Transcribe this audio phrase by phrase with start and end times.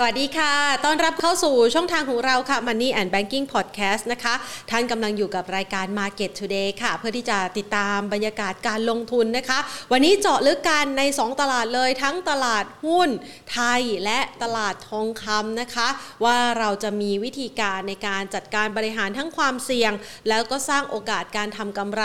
[0.00, 4.34] สวัสดีค่ะ ต้อนรับเข้าสู่ช่องทางของเราค่ะ Money and Banking Podcast นะคะ
[4.70, 9.58] ท่านกำลังอยู่กับรายการ Market Today ค่ะ เพื่อที่จะติดตามบรรยากาศการลงทุนนะคะ
[9.92, 13.08] วันนี้เจาะลึกกันใน 2 ตลาดเลยทั้งตลาดหุ้น
[13.52, 15.88] ไทยและตลาดทองคำนะคะ
[16.24, 19.92] ว่าเราจะมีวิธีการในการจัดการบริหารทั้งความเสี่ยง
[20.28, 22.04] แล้วก็สร้างโอกาสการทำกำไร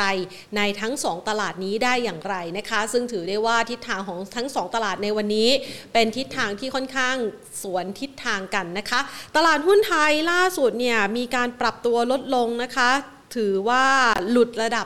[0.58, 5.50] ในทั้ง 2 ตลาดนี้ได้อย่างไรนะคะ ซึ่งถือได้ว่าทิศทางของทั้ง 2 ตลาดในวันนี้
[5.94, 7.18] เป็นทิศทางที่ค่อนข้าง
[7.64, 9.00] สวนทิศทางกันนะคะ
[9.36, 12.92] ตลาดหุ้นไทยล่าสุดเนี่ยมีการปรับตัวลดลงนะคะ
[13.36, 13.86] ถือว่า
[14.30, 14.86] หลุดระดับ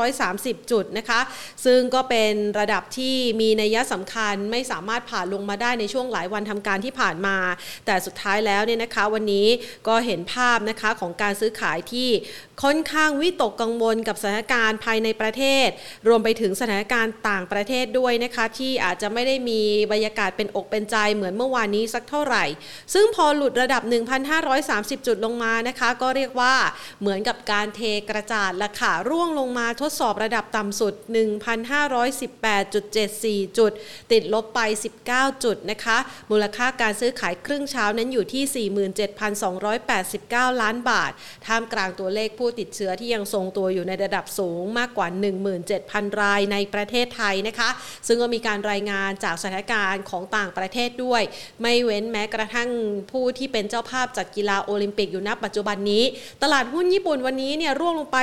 [0.00, 1.20] 1,530 จุดนะคะ
[1.64, 7.36] ซึ่งก็เป็นระดับที่มีนัยสำคัญไม่สามารถผ่านลงมาได้ในช่วงหลายวันทำการที่ผ่านมา
[7.86, 9.46] แต่สุดท้ายแล้วเนี่ยนะคะ วันนี้
[9.88, 12.08] ก็เห็นภาพนะคะของการซื้อขายที่
[12.62, 15.68] ค่อนข้างวิตกกังวลกับสถานการณ์ภายในประเทศ
[16.08, 19.60] รวมไปถึงสถานการณ์ต่างประเทศด้วยนะคะ ที่อาจจะไม่ได้มี
[19.92, 22.44] บรรยากาศเป็นอกเป็นใจเหมือนเมื่อวานนี้สักเท่าไหร่
[22.94, 23.82] ซึ่งพอหลุดระดับ
[24.44, 26.54] 1,530 จุดลงมานะคะ ก็เรียกว่า
[27.00, 33.72] เหมือนกับการเทกระจาดละค่ะร่วงลงมาทดสอบระดับต่ำสุด 1,518.74 จุด
[34.12, 34.60] ติดลบไป
[35.02, 35.98] 19 จุดนะคะ
[36.30, 38.70] มูลค่าการซื้อขายครึ่งเช้านั้นอยู่ที่
[39.82, 41.12] 47,289 ล้านบาท
[41.46, 45.08] ท่ามกลางตัวเลขผู้ติดเชื้อที่ยังทรงตัวอยู่ในระดับสูงมากกว่า
[45.64, 47.68] 17,000 รายในประเทศไทยนะคะ
[48.06, 51.22] ซึ่งก็มีการรายงานจากสถานการณ์ของต่างประเทศด้วย
[51.62, 52.70] ไม่เว้นแม้กระทั่ง
[53.10, 56.02] ผู้ที่เป็นเจ้าภาพจัดกีฬาโอลิมปิกอยู่ณปัจจุบันนี้
[56.42, 58.18] ตลาดหุ้นญี่ปุ่นวันนี้เนี่ยร่วงลงไป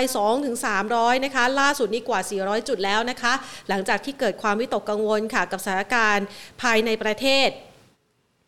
[0.59, 3.33] 2-300 นะคะ ล่าสุดนี้กว่า 400 จุดแล้วนะคะ
[3.69, 6.25] หลังจากที่เกิดความวิตกกังวลค่ะกับสถานการณ์
[6.61, 7.49] ภายในประเทศ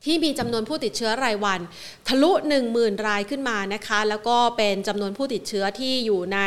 [0.06, 1.60] ที่มีจำนวนผู้ติดเชื้อรายวัน
[2.08, 2.32] ทะลุ
[2.70, 6.40] 10,000 รายขึ้นมานะคะ แล้วก็เป็นจำนวนผู้ติดเชื้อที่อยู่ใน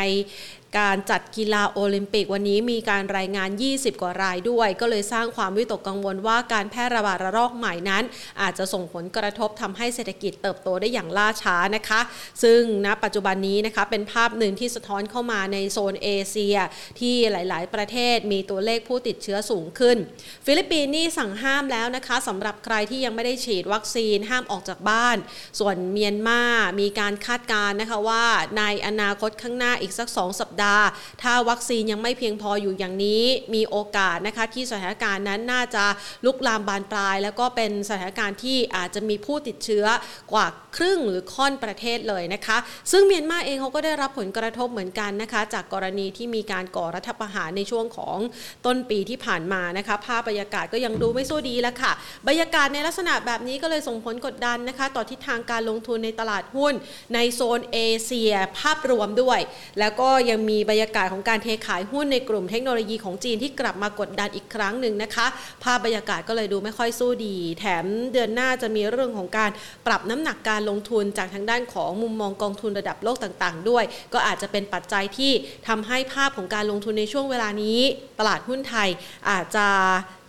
[0.77, 8.03] การจัดกีฬาโอลิมปิกวันนี้มีการรายงาน 20 กว่ารายด้วย ก็เลยสร้างความวิตกกังวลว่าการแพร่ระบาดระลอกใหม่นั้น
[8.41, 12.01] อาจจะส่งผลกระทบทำให้เศรษฐกิจเติบโตได้อย่างล่าช้านะคะ
[12.43, 16.57] ซึ่งณปัจจุบันนี้นะคะเป็นภาพหนึ่งที่สะท้อนเข้ามาในโซนเอเชีย
[16.99, 19.97] ที่หลาย ๆ ประเทศมีตัวเลขผู้ติดเชื้อสูงขึ้น
[20.45, 25.17] ฟิลิปปินส์นี่สั่งห้ามแล้วนะคะสำหรับใครที่ยังไม่ได้ฉีดวัคซีนห้ามออกจากบ้าน
[25.59, 26.41] ส่วนเมียนมา
[26.79, 28.25] มีการคาดการณ์นะคะว่า
[28.57, 30.85] ในอนาคตข้างหน้าอีกสัก 2 สัปดาห์
[31.23, 33.23] ถ้าวัคซีนยังไม่เพียงพออยู่อย่างนี้
[33.55, 35.85] มีโอกาสนะคะที่สถานการณ์นั้นน่าจะ
[36.25, 39.85] ลุกลามบานปลาย แล้วก็เป็นสถานการณ์ที่อาจจะมีผู้ติดเชื้อ
[40.31, 40.47] กว่า
[40.77, 42.57] ครึ่งหรือค่อนประเทศเลยนะคะ
[42.91, 48.17] ซึ่งเมียนมาเองเขาก็ได้รับผลกระทบเหมือนกันนะคะ จากกรณีที่มีการก่อรัฐประหารในช่วงของ
[48.65, 51.91] ต้นปีที่ผ่านมานะคะ ภาพบรรยากาศก็ยังดูไม่สู้ดีแล้วค่ะ
[52.27, 56.73] บรรยากาศในลักษณะแบบนี้ก็เลยส่งผลกดดันนะคะ ต่อทิศทางการลงทุนในตลาดหุ้น
[57.13, 59.39] ในโซนเอเชีย ภาพรวมด้วย
[59.79, 65.27] แล้วก็ยังมีบรรยากาศของการเทขายหุ้นในกลุ่มเทคโนโลยีของจีนที่กลับมากดดันอีกครั้งหนึ่งนะคะ
[65.63, 69.51] ภาพบรรยากาศก็เลยดูไม่ค่อยสู้ดี แถมเดือนหน้าจะมีเรื่องของการ
[69.87, 73.83] ปรับน้ำหนักการลงทุนจากทางด้านของมุมมองกองทุนระดับโลกต่างๆ ด้วย
[74.13, 75.31] ก็อาจจะเป็นปัจจัยที่
[75.67, 77.79] ทำให้ภาพของการลงทุนในช่วงเวลานี้
[78.19, 78.89] ตลาดหุ้นไทย
[79.29, 79.67] อาจจะ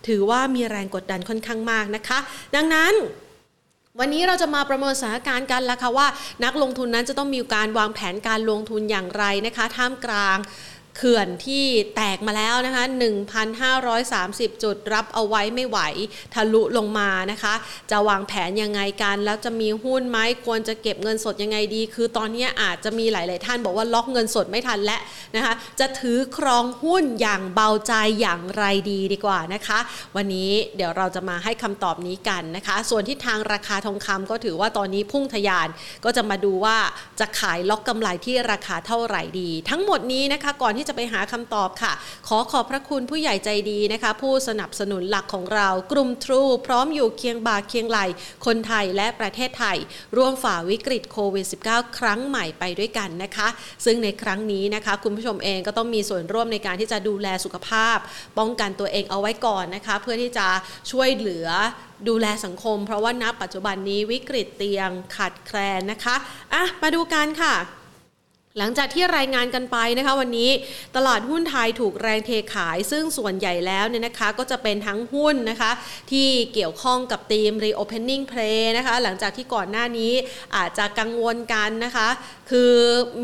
[0.08, 2.18] ถือว่ามีแรงกดดันค่อนข้างมากนะคะ
[2.56, 2.94] ดังนั้น
[4.02, 6.06] วันนี้เราจะมาประเมินสถานการณ์กันแล้วค่ะว่า
[6.44, 10.38] นักลงทุนนั้นจะต้องมีการวางแผนการลงทุนอย่างไรนะคะ ท่ามกลาง
[11.00, 11.64] ขื่อนที่
[11.96, 12.84] แตกมาแล้วนะคะ
[13.52, 15.78] 1,530 จุดรับเอาไว้ไม่ไหว
[16.34, 17.54] ทะลุลงมานะคะ
[17.90, 24.98] จะวางแผนยังไงกัน แล้วจะมีหุ้นไหมควรจะเก็บเงินสดยังไงดี คือตอนนี้อาจจะมีหลาย ๆ ท่านบอกว่าล็อกเงินสดไม่ทันและ
[25.36, 29.78] นะคะ จะถือครองหุ้นอย่างเบาใจอย่างไรดีดีกว่านะคะ
[30.16, 35.68] วันนี้เดี๋ยวเราจะมาให้คำตอบนี้กันนะคะ ส่วนที่ทางราคาทองคำก็ถือว่าตอนนี้พุ่งทะยาน
[36.04, 36.76] ก็จะมาดูว่า
[37.20, 41.92] จะขายล็อกกำไรที่ราคาเท่าไหร่ดี ทั้งหมดนี้นะคะก่อนที่จะไปหาคำตอบค่ะ
[42.28, 47.98] ขอขอบพระคุณผู้ใหญ่ใจดีนะคะ ผู้สนับสนุนหลักของเรากลุ่มทรูพร้อมอยู่เคียงบ่าเคียงไหล
[48.46, 49.76] คนไทยและประเทศไทย
[50.16, 53.48] ร่วมฝ่าวิกฤตโควิด -19 ครั้งใหม่ไปด้วยกันนะคะ
[53.84, 57.96] ซึ่งในครั้งนี้นะคะ คุณผู้ชมเองก็ต้องมีส่วนร่วมในการที่จะดูแลสุขภาพ
[58.38, 60.46] ป้องกันตัวเองเอาไว้ก่อนนะคะ เพื่อที่จะ
[60.90, 61.48] ช่วยเหลือ
[62.08, 66.16] ดูแลสังคม เพราะว่าณปัจจุบันนี้วิกฤตเตียงขาดแคลนนะคะ
[66.54, 67.54] อะมาดูกันค่ะ
[68.58, 70.50] หลังจากที่รายงานกันไปนะคะวันนี้
[70.96, 75.70] ตลาดหุ้นไทยถูกแรงเทขาย ซึ่งส่วนใหญ่แล้วเนี่ยนะคะก็จะเป็นทั้งหุ้นนะคะ
[76.10, 80.12] ที่เกี่ยวข้องกับธีม reopening play นะคะหลังจากที่ก่อนหน้านี้
[80.56, 82.08] อาจจะกังวลกันนะคะ
[82.50, 82.76] คือ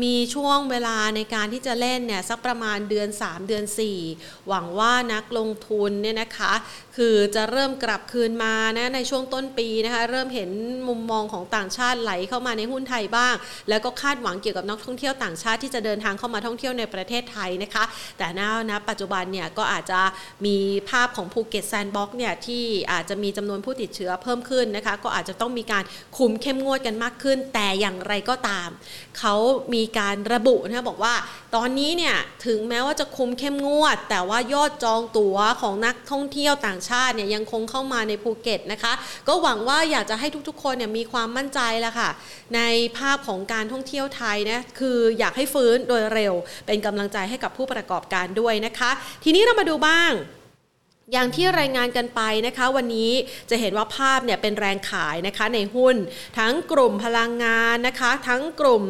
[0.03, 3.65] มีช่วงเวลาในการที่จะเล่นเนี่ยสักประมาณเดือน 3 เดือน
[4.05, 6.53] 4 หวังว่านักลงทุนเนี่ยนะคะ
[6.97, 10.49] คือจะเริ่มกลับคืนมานะในช่วงต้นปีนะคะเริ่มเห็น
[10.87, 13.35] มุมมองของต่างชาติไหลเข้ามาในหุ้นไทยบ้าง
[13.69, 17.83] แล้วก็คาดหวังเกี่ยวกับนักท่องเที่ยวต่างชาติที่จะเดินทางเข้ามาท่องเที่ยวในประเทศไทยนะคะ
[18.17, 20.01] แต่ณนะปัจจุบันเนี่ยก็อาจจะ
[20.45, 20.57] มี
[20.89, 25.83] ภาพของภูเก็ต Sandbox เนี่ยที่อาจจะมีจำนวนผู้ติดเชื้อเพิ่มขึ้นนะคะ ก็อาจจะต้องมีการ
[26.17, 28.69] คุมเข้มงวดกันมากขึ้น แต่อย่างไรก็ตาม
[29.19, 29.35] เขา
[29.73, 31.13] มีการระบุนะบอกว่า
[31.55, 32.15] ตอนนี้เนี่ย
[32.45, 38.93] ถึงแม้ว่าจะคุมเข้มงวด แต่ว่ายอดจองตั๋วของนักท่องเที่ยวต่างชาติเนี่ยยังคงเข้ามาในภูเก็ตนะคะ
[39.27, 42.09] ก็หวังว่าอยากจะให้ทุกๆ คนเนี่ยมีความมั่นใจแล้วค่ะ
[42.55, 42.61] ใน
[42.97, 46.33] ภาพของการท่องเที่ยวไทยนะคืออยากให้ฟื้นโดยเร็ว
[46.67, 48.91] เป็นกำลังใจให้กับผู้ประกอบการด้วยนะคะ
[49.23, 50.11] ทีนี้เรามาดูบ้าง
[51.13, 53.11] อย่างที่รายงานกันไปนะคะ วันนี้
[53.49, 55.95] จะเห็นว่าภาพเนี่ยเป็นแรงขายนะคะในหุ้น
[56.37, 58.83] ทั้งกลุ่มพลังงานนะคะ ทั้งกลุ่ม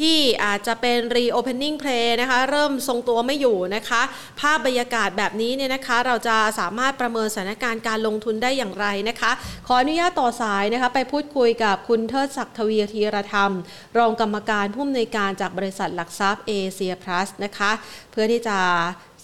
[0.00, 4.02] ที่อาจจะเป็น reopening play นะคะ เริ่มทรงตัวไม่อยู่นะคะ
[4.40, 9.30] ภาพบรรยากาศแบบนี้เนี่ยนะคะ เราจะสามารถประเมินสถานการณ์การลงทุนได้อย่างไรนะคะ
[9.66, 13.52] ขออนุญาตต่อสายนะคะ ไปพูดคุยกับคุณเทิดศักดิ์ทวีธีรธรรม
[13.98, 17.70] รองกรรมการผู้อำนวยการจากบริษัทหลักทรัพย์เอเชียพลัสนะคะ
[18.10, 18.58] เพื่อที่จะ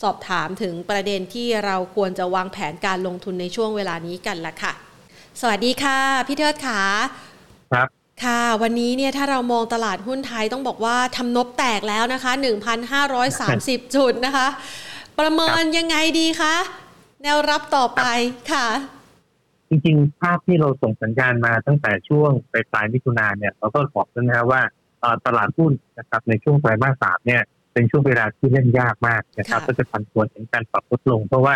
[0.02, 4.72] สอบถามถึงประเด็นที่เราควรจะวางแผนการลงทุนในช่วงเวลานี้กันละค่ะ
[5.40, 6.80] สวัสดีค่ะ พี่เทิดขา
[7.72, 7.88] ครับ
[8.24, 12.32] ค่ะ วันนี้เนี่ยถ้าเรามองตลาดหุ้นไทยต้องบอกว่าทำนบแตกแล้วนะคะ
[13.14, 14.48] 1,530 จุดนะคะ
[15.18, 16.54] ประเมินยังไงดีคะ
[17.22, 18.02] แนวรับต่อไป
[18.52, 18.66] ค่ะ
[19.68, 24.62] จริงๆ ภาพที่เราส่งสัญญาณมาตั้งแต่ช่วงปลายปลายมิถุนาเนี่ย เราก็บอกแล้วนะครับว่า
[25.00, 27.42] เอ่อตลาดหุ้นนะครับในช่วงไตรมาสสามเนี่ย
[27.76, 31.54] เป็นช่วงเวลาที่เล่นยากมากนะครับค่ะก็จะผันผวนเห็นการปรับลดลง เพราะว่า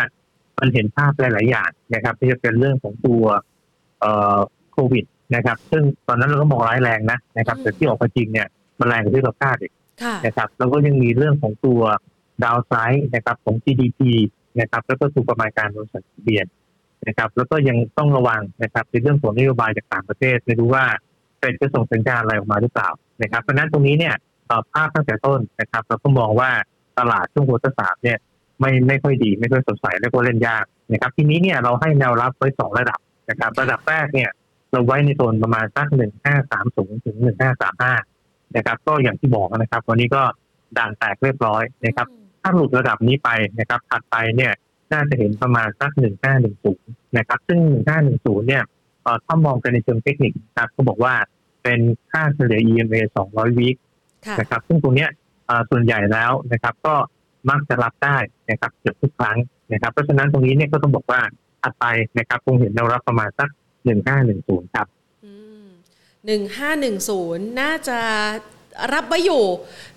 [0.59, 3.23] มันเห็นภาพหลาย ๆ อย่างนะครับที่จะเป็นเรื่องของตัว
[3.99, 4.37] เอ่อ
[4.73, 8.47] โควิดนะครับ ซึ่งตอนนั้นเราก็มองร้ายแรงนะนะครับ แต่ที่ออกมาจริงเนี่ย
[8.79, 9.71] มันแรงกว่าที่เราคาดอีก
[10.03, 11.81] ค่ะนะครับ แล้วก็ยังมีเรื่องของตัว
[12.43, 13.99] ดาวไซด์นะครับของ GDP
[14.59, 16.45] นะครับแล้วก็ตัวประมาณการบริษัททะเบียน
[17.07, 20.85] นะครับ แล้วก็ยังต้องระวังนะครับในเรื่องของนโยบายจากต่างประเทศไม่รู้ว่า
[21.39, 22.89] เป็นจะส่งสัญญาณอะไรออกมาหรือเปล่า
[23.21, 24.29] นะครับเพราะฉะนั้นตรงนี้เนี่ยเอ่อ
[24.73, 26.51] ภาพตั้งแต่ต้นนะครับเราก็มองว่า
[26.99, 28.17] ตลาดช่วงหัวสามเนี่ย
[28.59, 32.99] ไม่ไม่ค่อยดีไม่ค่อยสดใสแล้วก็เล่นยากนะครับทีนี้เนี่ยเราให้แนวรับไว้สองระดับ
[33.29, 34.29] นะครับระดับแรกเนี่ย
[34.71, 37.93] เราไว้ในโซนประมาณสักหนึ่งห้าสามศูนย์ถึงหนึ่งห้าสามห้า
[38.55, 40.21] นะครับ ก็อย่างที่บอกนะครับ วันนี้ก็
[40.77, 42.07] ด่านแตกเรียบร้อยนะครับ
[42.41, 44.51] ถ้าหลุดระดับนี้ไปนะครับถัดไปเนี่ย
[44.93, 48.63] น่าจะเห็นประมาณสักหนึ่งห้าหนึ่งศูนย์นะครับ ซึ่งหนึ่งห้าหนึ่งศูนย์เนี่ย
[49.03, 51.13] เอ่อถ้ามองกันในเชิงเทคนิคนะครับก็บอกว่า
[51.63, 51.79] เป็น
[52.11, 52.99] ค่าเฉลี่ย EMA
[53.31, 53.90] 200 วีคค่ะ
[54.39, 55.09] นะครับซึ่งตรงเนี้ย
[55.45, 56.95] เอ่อส่วนใหญ่แล้วนะครับ ก็
[57.49, 58.17] มักจะรับได้
[58.49, 59.37] นะครับเกือบทุกครั้ง
[59.73, 61.21] นะครับเพราะฉะนั้นตรงนี้เนี่ยก็ต้องบอกว่า
[61.61, 61.85] ถัดไป
[62.17, 63.49] นะครับคงเห็นแนวรับประมาณสัก
[63.85, 64.87] หนึ่งห้าหนึ่งศูนย์ครับ
[66.25, 67.99] หนึ่งห้าหนึ่งศูนย์น่าจะ
[68.93, 69.43] รับไว้อยู่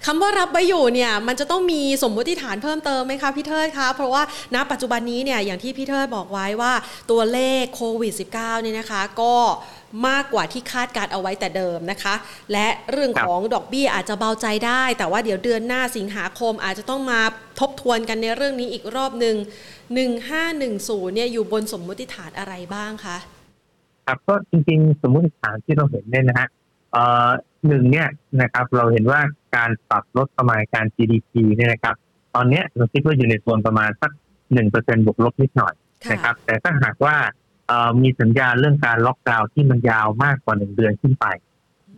[0.07, 4.23] คำว่ารับไว้อยู่เนี่ยมันจะต้องมีสมมติฐานเพิ่มเติมไหมคะพี่เทิดคะเพราะว่า
[4.55, 6.73] ณปัจจุบันนี้เนี่ยอย่างที่พี่เทิดบอกไว้ว่า
[7.11, 9.35] ตัวเลขโควิด -19 เนี่ยนะคะก็
[10.09, 12.15] มากกว่าที่คาดการเอาไว้แต่เดิมนะคะ
[12.53, 17.21] และเรื่องของดอกเบี้ยอาจจะเบาใจได้ แต่ว่าเดี๋ยวเดือนหน้าสิงหาคมอาจจะต้องมา
[17.61, 19.37] ทบทวนกันในเรื่องนี้อีกรอบหนึ่ง
[20.05, 23.17] 1510เนี่ยอยู่บนสมมติฐานอะไรบ้างคะ
[24.07, 26.64] ครับก็จริงๆ สมมติฐานที่เราเห็นเนี่ยนะฮะเอ่อ
[27.69, 28.09] หนึ่งเนี่ย
[28.43, 29.21] นะครับเราเห็นว่า
[29.57, 31.97] การปรับลดประมาณการ GDP เนี่ยนะครับ
[32.35, 34.11] ตอนเนี้ยเราคิดว่าอยู่ในโซนประมาณสัก
[34.53, 35.75] หนึ่งเปอร์เซ็นบวกลบนิดหน่อย
[36.13, 37.17] นะครับ แต่ถ้าหากว่า
[37.67, 41.27] เอ่อมีสัญญาณเรื่องการล็อกดาวน์ที่มันยาวมากกว่าหนึ่งเดือนขึ้นไป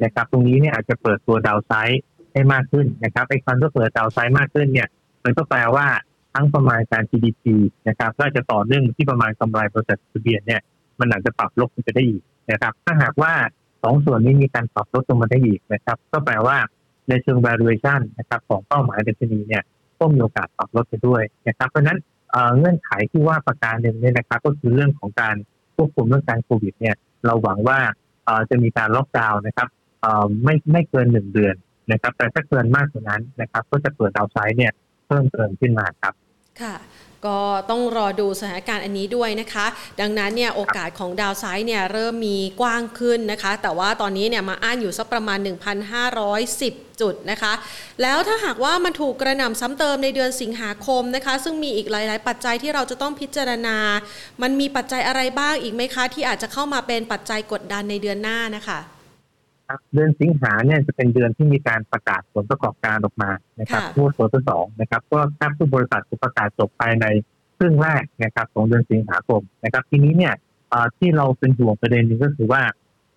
[0.05, 2.03] นะครับ ตรงนี้เนี่ยอาจจะเปิดตัวดาวไซด์
[2.33, 4.89] ให้มากขึ้นนะครับไอ้คำว่าเปิดดาวไซด์มากขึ้นเนี่ย
[5.25, 5.87] มันก็แปลว่า
[6.35, 7.45] ทั้งประมาณการ GDP
[7.89, 10.61] นะครับก็จะต่อเนื่องที่ประมาณกำไรบริษัททะเบียนเนี่ย
[11.01, 12.23] มันอาจจะปรับลดขึ้นไปได้อีก
[12.53, 13.33] นะครับ ถ้าหากว่า
[13.66, 16.57] ส องส่วนนี้มีการปรับลดลงมาได้อีกนะครับ ก็แปลว่า
[17.09, 19.63] ในเชิง valuation นะครับของเป้าหมายดัชนีเนี่ย
[19.99, 21.99] ก็มีโอกาสปรับลดไปด้วยนะครับเพราะนั้น
[22.33, 25.37] เเงื่อนไขที่ว่าประการหนึ่งเนี่ยนะครับ ก็คือเรื่องของการ
[25.77, 27.79] ควบคุมเรื่องการโควิดเนี่ยเราหวังว่า
[28.51, 29.69] จะมีการล็อกดาวน์นะครับ
[30.45, 31.55] ไม่ไม่เกินหนึ่งเดือน
[31.93, 34.73] นะครับ แต่ถ้าเกินมากกว่านั้นนะครับ ก็จะเปิดดาวไซด์เนี่ย
[35.07, 36.15] เพิ่มเติมขึ้นมาครับ
[36.61, 36.75] ค่ะ
[37.27, 37.39] ก็
[37.71, 39.67] ต้องรอดูสถานการณ์อันนี้ด้วยนะคะ
[40.01, 45.39] ดังนั้นเนี่ยโอกาสของดาวไซด์เนี่ยเริ่มมีกว้างขึ้นนะคะ แต่ว่าตอนนี้เนี่ยมาอ้านอยู่สักประมาณ
[46.21, 47.53] 1,510 จุดนะคะ
[48.03, 53.77] แล้วถ้าหากว่ามันถูกกระหน่ำซ้ำเติมในเดือนสิงหาคมนะคะ ซึ่งมีอีกหลาย ๆ ปัจจัยที่เราจะต้องพิจารณา
[54.43, 58.81] มันมีปัจจัยอะไรบ้างอีกไหมคะ ที่อาจจะเข้ามาเป็นปัจจัยกดดันในเดือนหน้านะคะ
[59.69, 63.31] ครับเดือนสิงหาเนี่ยจะเป็นเดือนที่มีการประกาศผลประกอบการออกมา
[63.61, 67.07] นะครับค่ะทั่วตัวที่สองนะครับก็ถ้าผู้บริษัทจะประกาศจบภายใน
[67.59, 70.35] ครึ่งแรกนะครับของเดือนสิงหาคมนะครับ ทีนี้เนี่ย
[70.71, 72.63] เอ่อที่เราเป็นห่วงประเด็นหนึ่งก็คือว่า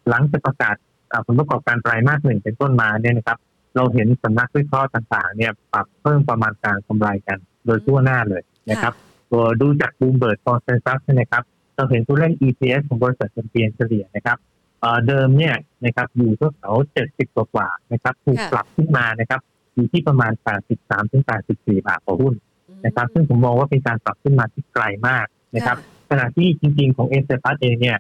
[0.10, 0.76] หลังจากประกาศ
[1.10, 3.38] เอ่อผลประกอบการไตรมาสหนึ่งเป็นต้นมาเนี่ยนะครับ
[3.76, 8.42] เราเห็นสำนักวิเคราะห์ต่างๆ เนี่ยปรับเพิ่มประมาณการกำไรกัน โดยทั่วหน้าเลย
[8.72, 8.94] นะครับ
[9.32, 11.44] ตัวดูจาก Bloomberg consensus นะครับ
[11.76, 14.38] เราเห็นตัวเลข EPS ของบริษัทจดทะเบียนเฉลี่ยนะครับ
[14.80, 15.56] เอ่อเดิมเนี่ย
[15.86, 16.76] นะครับอยู่ที่แถว
[17.10, 20.32] 70กว่าๆนะครับถูกค่ะปรับขึ้นมานะครับออยู่ที่ประมาณ
[20.72, 22.34] 83ถึง84 บาทต่อหุ้น
[22.86, 25.78] นะครับ ซึ่งผมมองว่าเป็นการปรับขึ้นมาที่ไกลมากนะครับ
[26.10, 27.98] ขณะที่จริง ๆ ของเอสเอเองเนี่ย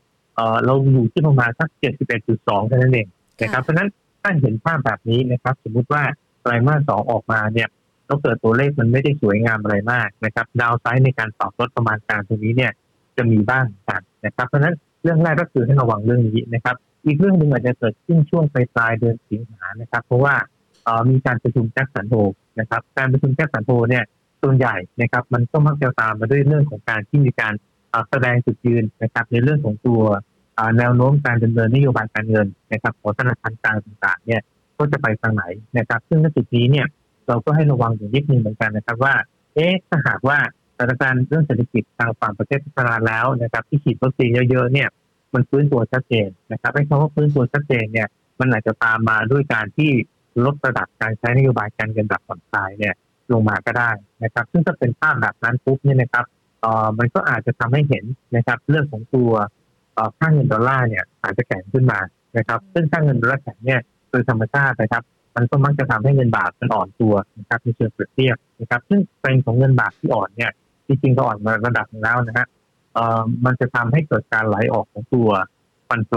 [0.65, 1.69] เราอยู่ที่ประมาณสัก
[2.19, 3.07] 71.2เท่านั้นเอง
[3.43, 3.89] นะครับเพราะนั้น
[4.21, 6.03] ถ้าเห็นภาพแบบนี้นะครับ สมมุติว่า
[6.41, 7.69] ไตรมาสสองออกมาเนี่ย
[8.05, 12.71] แล้วเกิดตัวเลขมันไม่ได้สวยงามอะไรมากนะครับ ดาวไซด์ในการปรับลดประมาณการตรงนี้เนี่ย
[13.17, 16.75] จะมีบ้างกันนะครับ เพราะนั้นเรื่องแรกก็คือให้ระวังเรื่องนี้นะครับ
[17.05, 20.35] อีกเรื่องหนึ่งอาจจะเกิดขึ้นช่วงปลายปลายเดือนสิงหานะครับ เพราะว่า
[21.09, 22.15] มีการประชุมแจ็คสันโฮ
[22.59, 24.03] นะครับ การประชุมแจ็คสันโฮเนี่ย
[24.41, 27.53] ส่วนใหญ่นะครับ มันก็มักจะตามมาด้วยเรื่องของการที่มีการ
[28.09, 30.01] แสดงจุดยืนนะครับ ในเรื่องของตัว
[30.77, 34.41] แนวโน้มการดำเนินนโยบายการเงินนะครับของธนาคารกลางต่างๆ เนี่ย
[34.77, 35.43] ก็จะไปทางไหน
[35.77, 36.87] นะครับ ซึ่งในจุดนี้เนี่ย
[37.27, 39.15] เราก็ให้ระวังอย่างนิดนึงเหมือนกันนะครับว่า
[39.55, 40.37] เอ๊ะถ้าหากว่า
[40.75, 44.89] สถานการณ์เรื่องเศรษฐกิจทางฝั่งประเทศพัฒนาแล้วนะครับ ที่ฉีดวัคซีนเยอะๆเนี่ย
[45.33, 48.07] มันฟื้นตัวชัดเจนนะครับไอ้คำว่าฟื้นตัวชัดเจนเนี่ย
[48.39, 49.91] มันอาจจะตามมาด้วยการที่
[50.45, 52.93] ลดระดับการใช้นโยบายการเงินแบบผ่อนคลายเนี่ย
[53.31, 53.91] ลงมาก็ได้
[54.23, 56.25] นะครับ ซึ่งถ้าเป็นภาพแบบนั้นปุ๊บเนี่ยนะครับ
[56.61, 58.05] เอ่อมันก็อาจจะทำให้เห็น
[58.35, 59.31] นะครับ เรื่องของตัว
[60.19, 61.99] ค่าเงินดอลลาร์เนี่ยอาจจะแข็งขึ้นมา
[62.37, 65.03] นะครับ ซึ่งค่าเงินดอลลาร์แข็งเนี่ยโดยธรรมชาตินะครับ
[65.35, 70.51] มันก็มักจะทำให้เงินบาทมันอ่อนตัวนะครับในเชิงเปรียบเทียบนะครับ ซึ่งเป็นของเงินบาทที่อ่อนเนี่ย
[70.87, 72.47] จริงๆก็อ่อนมาระดับนึงแล้วนะฮะ
[73.45, 75.29] มันจะทำให้เกิดการไหลออกของตัว
[75.89, 76.11] ฟันโฟ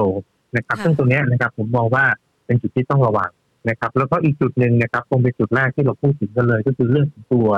[0.57, 2.05] นะครับ ซึ่งตรงนี้นะครับผมมองว่า
[2.47, 3.31] เป็นจุดที่ต้องระวัง
[3.69, 7.49] นะครับ แล้วก็อีกจุดหนึ่งนะครับคงเป็นจุดแรกที่เราพูดถึงกันเลย ก็คือเรื่องของตัว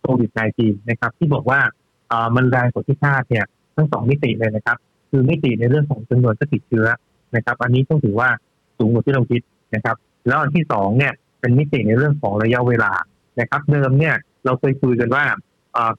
[0.00, 1.60] โควิด -19 นะครับ ที่บอกว่า
[2.08, 3.44] เอ่อมันแรงกว่าที่คาดเนี่ย
[3.76, 4.76] ทั้งสองมิติเลยนะครับ
[5.10, 6.86] คือมิติในเรื่องของจำนวนผู้ติดเชื้อ
[7.36, 8.28] นะครับ อันนี้ต้องถือว่า
[8.78, 9.42] สูงกว่าที่เราคิด
[9.74, 9.96] นะครับ
[10.26, 12.92] แล้วอันที่สองเนี่ยเป็นมิติในเรื่องของระยะเวลา
[13.40, 15.24] นะครับ เดิมเนี่ยเราเคยคุยกันว่า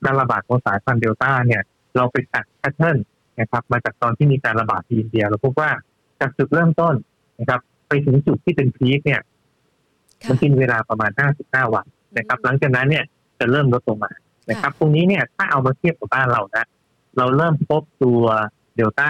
[0.04, 1.62] การระบาดของสายพันธุ์เดลต้าเนี่ย
[1.96, 2.98] เราไปตัดแพทเทิร์น
[3.40, 5.72] นะครับมาจากตอนที่มีการระบาดที่อินเดีย เราพบว่า
[6.20, 6.96] จากจุดเริ่มต้น
[7.40, 9.22] นะครับ ไปถึงจุดที่เป็นพีคเนี่ย
[10.28, 11.86] มันกินเวลาประมาณ 55 วัน
[12.18, 13.04] นะครับ หลังจากนั้นเนี่ย
[13.40, 14.12] จะเริ่มลดลงมา
[14.50, 16.66] นะครับ ตรงนี้เนี่ยถ้าเอามาเทียบกับบ้านเรานะ
[17.18, 18.24] เราเริ่มพบตัว
[18.76, 19.10] เดลต้า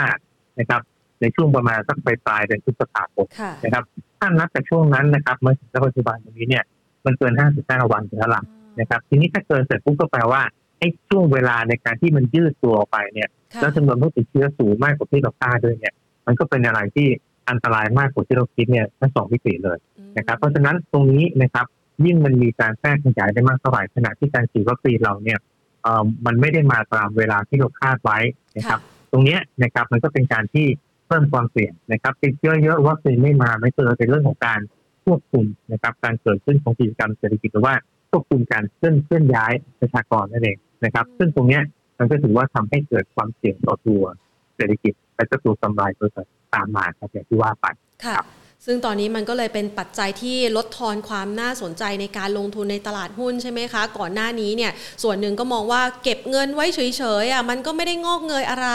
[0.59, 0.81] นะครับ
[1.21, 3.27] ในช่วงประมาณสักปลายปลายเดือนพฤษภาคม
[3.63, 3.83] นะครับ
[4.19, 6.63] ถ้านับจากช่วงนั้นนะครับมาถึงปัจจุบันตรงนี้เนี่ย
[7.05, 7.33] มันเกิน
[7.63, 8.43] 55 วันแล้วล่ะ
[8.79, 10.41] นะครับ ทีนี้ถ้าเกินเสร็จปุ๊บก็แปลว่า
[10.81, 15.93] ไอ้ช่วงเวลาในการที่มันยืดตัวออกไปเนี่ย แล้วจำนวนผู้ติดเชื้อสูงมากกว่าที่เราคาดด้วยเนี่ย
[16.25, 17.07] มันก็เป็นอะไรที่
[17.50, 19.77] อันตรายมากกว่าที่เราคิดเนี่ยทั้งสองวิกฤตเลย
[20.17, 21.65] นะครับ เพราะฉะนั้นตรงนี้นะครับ
[22.05, 25.39] ยิ่งมันมีการแพร่ขยายได้มากเท่าไหร่ขณะที่การฉีดวัคซีนเราเนี่ย
[25.83, 28.17] เอ่อมันไม่ได้มาตามเวลาที่เราคาดไว้
[28.57, 28.79] นะครับ
[29.11, 30.67] ตรงนี้นะครับมันก็เป็นการที่
[31.07, 34.59] เพิ่มความเสี่ยงนะครับติดเชื้อเยอะวัคซีนไม่มาไม่เจอเป็นเรื่องของการ
[35.05, 37.75] ควบคุมนะครับ การเกิดขึ้นของกิจกรรมเศรษฐกิจหรือว่า
[38.09, 41.59] ควบคุมการเคลื่อนเคลื่อนย้ายประชากรนั่นเอง นะครับ ซึ่งตรงนี้
[42.00, 44.03] มันก็ถือว่าทำให้เกิดความเสี่ยงต่อตัว
[44.55, 46.09] เศรษฐกิจและก็ตัวกำไรตัว
[46.53, 47.65] ตามมาครับอย่างที่ว่าไป
[48.05, 48.17] ค่ะ
[48.65, 54.71] ซึ่งตอนนี้มันก็เลยเป็นปัจจัยที่ลดทอนความน่าสนใจในการลงทุนในตลาดหุ้นใช่ไหมคะ ก่อนหน้านี้เนี่ย
[55.03, 56.79] ส่วนหนึ่งก็มองว่าเก็บเงินไว้เฉ
[57.23, 58.69] ยๆอะมันก็ไม่ได้งอกเงยอะไร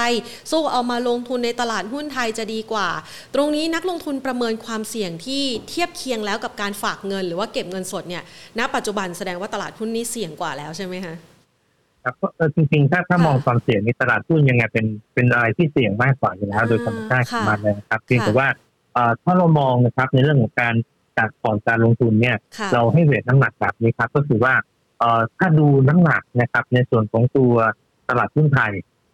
[0.50, 2.88] สู้เอามาลงทุนในตลาดหุ้นไทยจะดีกว่า
[3.34, 8.22] ตรงนี้นักลงทุนประเมินความเสี่ยงที่เทียบเคียงแล้วกับการฝากเงิน หรือว่าเก็บเงินสดเนี่ย
[8.58, 11.16] ณปัจจุบันแสดงว่าตลาดหุ้นนี้เสี่ยงกว่าแล้วใช่ไหมคะ
[12.06, 12.16] ครับ
[12.56, 18.48] จริงๆถ้าถ้ามองความเสี่ยงในตลาดหุ้นยังไงเป็นเป็นอะไรที่เสี่ยงมากกว่าอยู่แล้ว โดยธรรมชาติของมันนะครับเพียงแต่ว่า
[19.24, 20.74] ถ้าเรามองนะครับในเรื่องของการ
[21.18, 22.36] จัดพอร์ตการลงทุนเนี่ย
[22.72, 24.54] เราให้เวทน้ำหนักแบบนี้ครับ ก็คือว่า
[25.38, 27.54] ถ้าดูน้ำหนักนะครับ ในส่วนของตัว
[28.08, 28.72] ตลาดหุ้นไทย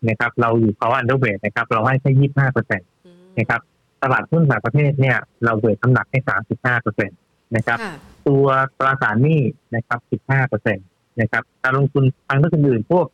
[0.09, 2.89] นะครับ เราอยู่เขา underweight นะครับ เราให้แค่ยี่สิบห้าเปอร์เซ็นต์
[3.39, 3.61] นะครับ
[4.03, 7.19] ตลาดหุ้นต่างประเทศเนี่ย เรา weight น้ำหนักให้สามสิบห้าเปอร์เซ็นต์
[7.57, 7.79] นะครับ
[8.29, 8.47] ตัว
[8.79, 9.41] ตราสารหนี้
[9.75, 10.87] นะครับสิบห้าเปอร์เซ็นต์
[11.21, 13.07] นะครับการลงทุนทางเลือกอื่นพวก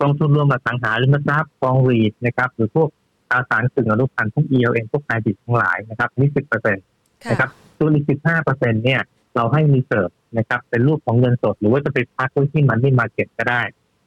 [0.00, 2.88] กองทุนรวมอสังหาริมทรัพย์กอง REIT นะครับหรือพวก
[3.30, 6.84] ตราสารกึ่งอนุพันธ์พวก ELN พวกไฮบริดทั้งหลายนะครับนี่สิบเปอร์เซ็นต์
[7.30, 9.00] นะครับส่วนอีกสิบห้าเปอร์เซ็นต์เนี่ย
[9.36, 13.62] เราให้ reserve นะครับเป็นรูปของเงินสด หรือว่าจะไปพักไว้ที่ money market ก็ได้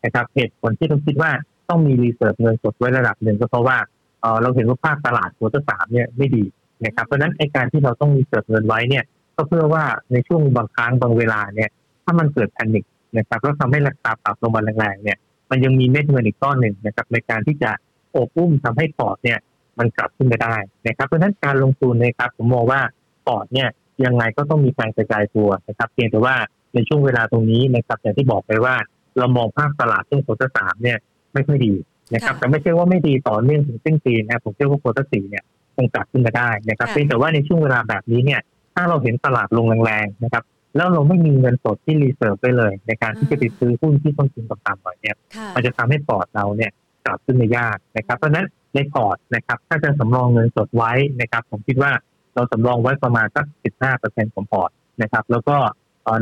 [0.06, 1.32] นะครับเหตุผลที่เราคิดว่า
[1.70, 3.78] ต้องมี reserve เงินสดไว้ระดับหนึ่งก็เพราะว่า
[4.22, 6.44] เออเราเห็นว่าภาพตลาด quarter สามเนี่ยไม่ดี
[6.86, 9.04] นะครับเพราะฉะนั้นไอการที่เราต้อง reserve เงินไว้เนี่ย
[9.36, 12.84] ก็เพื่อว่าในช่วงบางครั้งบางเวลาเนี่ยถ้ามันเกิด panic
[13.18, 15.18] นะครับแล้วทำให้ราคาปรับลงมาแรงๆเนี่ย
[15.52, 17.72] มันยังมีเม็ดเงินอีกก้อนหนึ่งนะครับ ในการที่จะ
[18.12, 19.40] โอบอุ้มทำให้พอร์ตเนี่ย
[19.80, 20.56] มันกลับขึ้นไปได้
[20.88, 22.82] นะครับ เพราะฉะนั้นการลงทุนนะครับ ผมมองว่า
[23.26, 23.70] พอร์ตเนี่ย
[24.06, 26.36] ยังไงก็ต้องมีการกระจายตัวนะครับ เพียงแต่ว่า
[26.74, 28.76] ในช่วงเวลาตรงนี้นะครับ อย่างที่บอกไปว่า
[29.18, 30.98] เรามองภาพตลาดช่วง quarter สามเนี่ย
[31.34, 31.74] ไม่ค่อยดี
[32.14, 35.44] นะครับ แต่ไม่ใช่ว่าไม่ดีต่อเนื่องถึงสิ้นปีนะผมเชื่อว่า quarter สี่เนี่ย
[35.76, 38.42] คงกลับขึ้นมาได้นะครับเพียงแต่ว่าในช่วงเวลาแบบนี้เนี่ย
[38.76, 40.44] ถ้าเราเห็นตลาดลงแรงๆนะครับ
[40.76, 45.16] แล้วเราไม่มีเงินสดที่ reserve ไว้เลย ในการที่จะไปซื้อหุ้นที่ต้นทุนต่ำๆหน่อยเนี่ย
[45.56, 46.72] มันจะทำให้พอร์ตเราเนี่ย
[47.06, 51.92] กลับขึ้นได้ยากนะครับ เพราะนั้นในพอร์ตนะครับ ถ้าจะสำรองเงินสดไว้นะครับ ผมคิดว่า
[52.36, 53.46] เราสำรองไว้ประมาณสัก
[53.92, 55.56] 15%ของพอร์ตนะครับ แล้วก็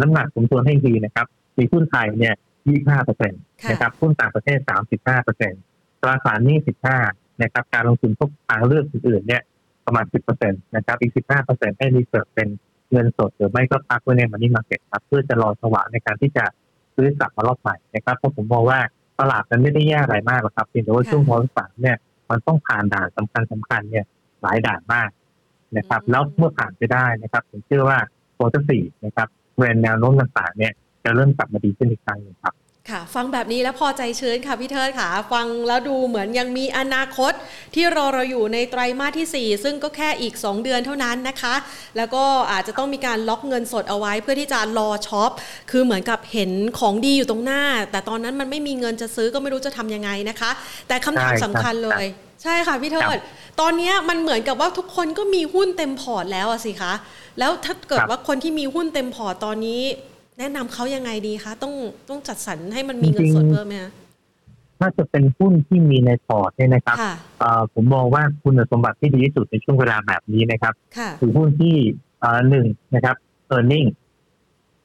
[0.01, 1.27] น้ำหนักสัดส่วนให้ดีนะครับ
[1.58, 2.36] มีหุ้นไทยเนี่ย
[2.70, 5.62] 25เปอร์เซ็นต์นะครับหุ้นต่างประเทศ 35เปอร์เซ็นต์
[6.01, 6.58] ตราสารหนี้
[7.00, 9.41] 15นะครับ การลงทุนพวกทางเลือกอื่นๆเนี่ย
[9.86, 12.48] ประมาณ 10เปอร์เซ็นต์นะครับ อีก 15เปอร์เซ็นต์ให้ reserve เป็น
[12.91, 16.46] เงินสดหรือไม่ก็พักไว้ใน money market ครับ เพื่อจะรอจังหวะในการที่จะ
[16.96, 18.79] ซื้อกลับมารอบใหม่นะครับเพราะผมมองว่า
[19.19, 21.98] ตลาดมันไม่ได้แย่อะไรมากหรอกครับเพียงแต่ว่าช่วงวอลสามเนี่ย
[22.29, 24.05] มันต้องผ่านด่านสำคัญสำคัญเนี่ย
[24.41, 25.10] หลายด่านมาก
[25.77, 27.98] นะครับ แล้วเมื่อผ่านไปได้นะครับ ผมเชื่อว่า
[28.38, 29.27] quarter สี่นะครับ
[29.58, 32.53] เรนแนวโน้มต่างๆเนี่ยจะเริ่มกลับมาดีขึ้นอีกครั้งนึงครับ
[32.91, 37.34] ค่ะ ฟังแบบนี้แล้วพอใจชื้นค่ะพี่เทิดค่ะ ฟังแล้วดูเหมือนยังมีอนาคต
[37.75, 41.55] ที่รอเราอยู่ในไตรมาสที่ 4 ซึ่งก็แค่อีก 2 เดือนเท่านั้นนะคะ
[41.98, 45.31] แล้วก็อาจจะต้องมีการล็อกเงินสดเอาไว้เพื่อที่จะรอ shop
[45.72, 50.51] คือเหมือนกับเห็นของดีอยู่ตรงหน้า แต่ตอนนั้นมันไม่มีเงินจะซื้อก็ไม่รู้จะทำยังไงนะคะ
[50.88, 52.05] แต่คำถามสำคัญเลย
[52.43, 53.19] ใช่ค่ะพี่เทิด
[53.62, 56.93] ตอนนี้มันเหมือนกับว่าทุกคนก็มีหุ้นเต็มพอร์ตแล้วอะสิคะ
[57.39, 59.81] แล้วถ้าเกิดว่าคนที่มีหุ้นเต็มพอร์ตตอนนี้
[60.39, 61.74] แนะนำเขายังไงดีคะต้อง
[62.10, 63.91] ต้องจัดสรรให้มันมีเงินสดเพิ่มไหมคะ
[64.79, 66.98] ถ้าจะเป็นหุ้นที่มีในพอร์ตเนี่ยนะครับ
[67.74, 70.74] ผมมองว่าคุณสมบัติที่ดีที่สุดในช่วงเวลาแบบนี้นะครับ
[71.19, 71.75] คือหุ้นที่
[72.50, 73.15] หนึ่งนะครับ
[73.55, 73.89] e a r n i n g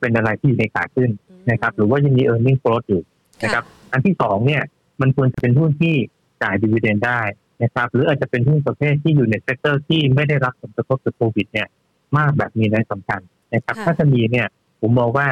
[0.00, 1.10] เป็นอะไรที่อยู่ในขาขึ้น
[1.50, 3.02] นะครับ หรือว่ายังมี e a r n i n g growth อยู่
[3.42, 4.62] นะครับ อันที่สองเนี่ย
[5.00, 5.94] มันควรจะเป็นหุ้นที่
[6.42, 7.20] จ่าย dividend ได้
[7.62, 11.68] นะครับ หรืออาจจะเป็นหุ้นประเภทที่อยู่ใน sector ที่ไม่ได้รับผลกระทบจากโควิดเนี่ย
[12.16, 13.20] มากแบบมีนัยสำคัญ
[13.54, 14.46] นะครับ ถ้าจะมีเนี่ย
[14.84, 15.26] ผมมองว่า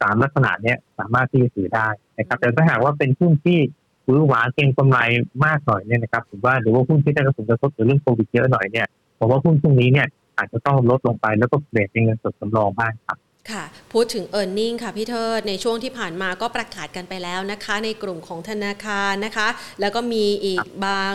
[0.00, 3.58] สามลักษณะเนี้ยสามารถที่จะถือได้นะครับแต่ถ้าหากว่าเป็นหุ้นที่
[4.06, 4.98] ซื้อขายเก็งกำไร
[5.44, 8.86] มากหน่อยเนี่ยนะครับผมว่าหรือว่าหุ้นที่ได้รับผลกระทบจากเรื่องโควิดเยอะหน่อยเนี่ย
[9.18, 10.06] ผมว่าหุ้นพวกนี้เนี่ย
[10.38, 13.18] อาจจะต้องลดลงไปแล้วก็เปลี่ยนเป็นเงินสดสำรองบ้างครับ
[13.50, 19.48] ค่ะ พูดถึง e a r n i n g ค่ะพี่เทิดในช่วงที่ผ่านมาก็ประกาศกันไปแล้วนะคะ ในกลุ่มของธนาคารนะคะ
[19.80, 21.14] แล้วก็มีอีกบาง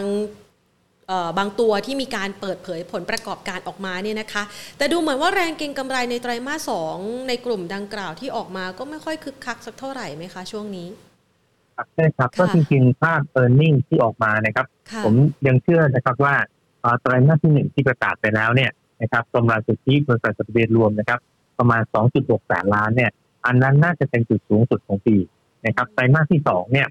[1.37, 4.43] บางตัวที่มีการเปิดเผยผลประกอบการออกมาเนี่ยนะคะ
[4.77, 10.87] แต่ดูเหมือนว่าแรงเก็งกำไรในไตรมาสสองในกลุ่มดังกล่าวที่ออกมาก็ไม่ค่อยคึกคักสักเท่าไหร่ไหมคะช่วงนี้
[11.95, 14.65] ใช่ครับก็จริงๆภาพ e a r n i n g ที่ออกมานะครับ
[15.05, 15.15] ผม
[15.47, 16.35] ยังเชื่อนะครับว่า
[17.01, 21.19] ไตรมาสที่หนึ่งที่ประกาศไปแล้วเนี่ยนะครับกำไรสุทธิบริษัทจดทะเบียนรวมนะครับ
[21.59, 21.81] ประมาณ
[22.15, 23.11] 2.6แสนล้านเนี่ย
[23.45, 25.15] อันนั้นน่าจะเป็นจุดสูงสุดของปี
[25.65, 26.87] นะครับไตรมาสที่สองเนี่ย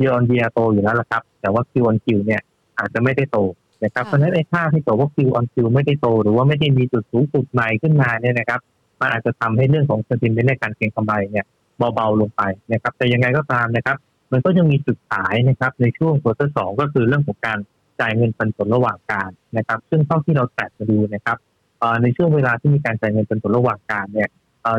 [0.00, 2.42] เยอนเยียโตอยู่แล้วละครับ แต่ว่า Q on Q เนี่ย
[2.78, 3.38] อาจจะไม่ได้โต
[3.84, 8.60] นะครับเพราะฉะนั้นไอ้ค่าที่ตัวว่า Q on Q ไม่ได้โต หรือว่าไม่ได้มีจุดสูงสุดใหม่ขึ้นมาเนี่ยนะครับ
[9.00, 11.46] มันอาจจะทำให้เรื่องของ sentiment ในการเก็งกำไรเนี่ย
[11.94, 13.96] เบาๆลงไปนะครับ แต่ยังไงก็ตามนะครับ
[14.32, 17.58] มันก็ยังมีจุดขายนะครับ ในช่วงควอเตอร์สองก็คือเรื่องของการ
[18.00, 21.38] จ่ายเงินปันผลระหว่างการนะครับ ซึ่งเท่าที่เราแตะมาดูนะครับ
[22.02, 24.28] ในช่วงเวลาที่มีการจ่ายเงินปันผลระหว่างการเนี่ย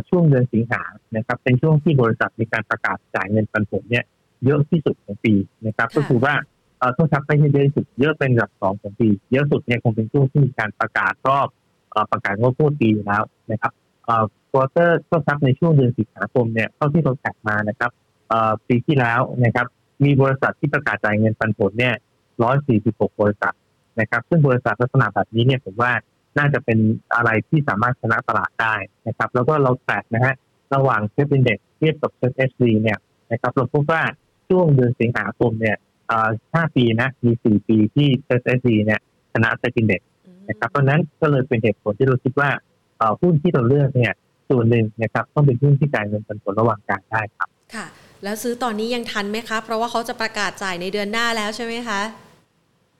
[0.09, 0.83] ช่วงเดือนสิงหา
[1.15, 4.05] นะครับ เป็นช่วงที่บริษัทมีการประกาศจ่ายเงินปันผลเนี่ย
[4.45, 5.33] เยอะที่สุดของปี
[5.67, 6.33] นะครับ ก็คือว่า
[6.79, 11.47] เอ่อโทษครับไม่ใช่เยอะสุดเยอะเป็นระดับสองของปี เยอะสุดเนี่ยคงเป็นช่วงที่มีการประกาศรอบ
[12.11, 13.71] ประกาศงบพูดปีแล้วนะครับ
[14.07, 17.91] อ่อ quarter โทษครับในช่วงเดือนสิงหาคมเนี่ยเท่าที่เรา track มานะครับ
[18.31, 19.67] อ่อปีที่แล้วนะครับ
[20.03, 21.95] มีบริษัทที่ประกาศจ่ายเงินปันผลเนี่ย
[22.43, 23.53] ร้อยสี่สิบหกบริษัท
[23.99, 25.91] นะครับซึ่งบริษัทลักษณะแบบนี้เนี่ยผมว่า
[26.37, 26.77] น่าจะเป็น
[27.15, 28.75] อะไรที่สามารถชนะตลาดได้
[29.07, 30.35] นะครับ แล้วก็เรา track นะฮะ
[30.75, 32.97] ระหว่าง SET Index เทียบกับ SETHD เนี่ย
[33.31, 34.01] นะครับเราพบว่า
[34.49, 35.77] ช่วงเดือนสิงหาคมเนี่ย
[36.53, 38.99] ห้าปีนะมีสี่ปีที่ SETHD เนี่ย
[39.33, 40.01] ชนะเซ็ตินเด็ก
[40.49, 42.49] นะครับเพราะนั้นก็เลยเป็นเหตุผลที่เราคิดว่า
[43.21, 44.13] หุ้นที่เราเลือกเนี่ย
[44.49, 47.85] ส่วนหนึ่งนะครับต้องเป็นหุ้นที่จ่ายเงินปันผลระหว่างการได้ครับค่ะ
[48.23, 52.01] แล้วซื้อตอนนี้ยังทันไหมคะ เพราะว่าเขาจะประกาศจ่ายในเดือนหน้าแล้วใช่ไหมคะ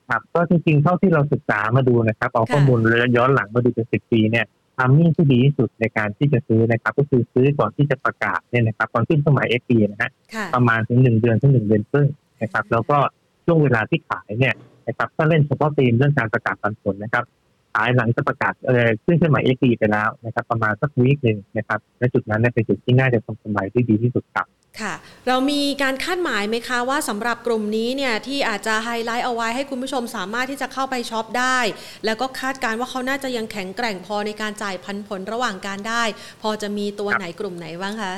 [0.09, 2.79] ครับก็จริงๆเท่าที่เราศึกษามาดูนะครับเอาข้อมูล
[3.17, 4.45] ย้อนหลังมาดูเป็นสิบปีเนี่ย
[4.77, 10.11] ทามมิ่งที่ดีที่สุดในการที่จะซื้อนะครับ ก็คือซื้อก่อนที่จะประกาศเนี่ยนะครับตอนขึ้นสมัยเอฟปีนะฮะ
[10.53, 12.07] ประมาณถึงหนึ่งเดือนถึงหนึ่งเดือนครึ่ง
[12.41, 12.97] นะครับ แล้วก็
[13.45, 14.55] ช่วงเวลาที่ขายเนี่ย
[14.87, 17.23] นะครับถ้าเล่นเฉพาะธีมเรื่องการประกาศปันผลนะครับ
[17.73, 24.47] ขายหลังจะประกาศเออขึ้นขึ้นใหม่เอฟีไปแล้วนะครับ ประมาณสักวีคหนึ่งนะครับและจุดนั้นเป็นจุดที่น่าจะทำกำไรที่ดีที่สุดครับ
[24.81, 24.93] ค่ะ
[25.27, 31.57] เรามีการคาดหมายไหมคะว่าสำหรับกลุ่มนี้เนี่ยที่อาจจะไฮไลท์เอาไว้ให้คุณผู้ชมสามารถที่จะเข้าไปช็อปได้
[32.05, 36.03] แล้วก็คาดการว่าเขาน่าจะยังแข็งแกร่งพอในการจ่ายพันผลระหว่างการได้
[36.41, 38.13] พอจะมีตัวไหนกลุ่มไหนบ้างคะ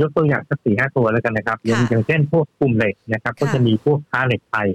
[0.00, 4.68] ยกตัวอย่างสักสี่ห้าตัวแล้วกันนะครับ อย่างเช่นพวกกลุ่มเหล็กนะครับ ก็จะมีพวกค้าเหล็กไทย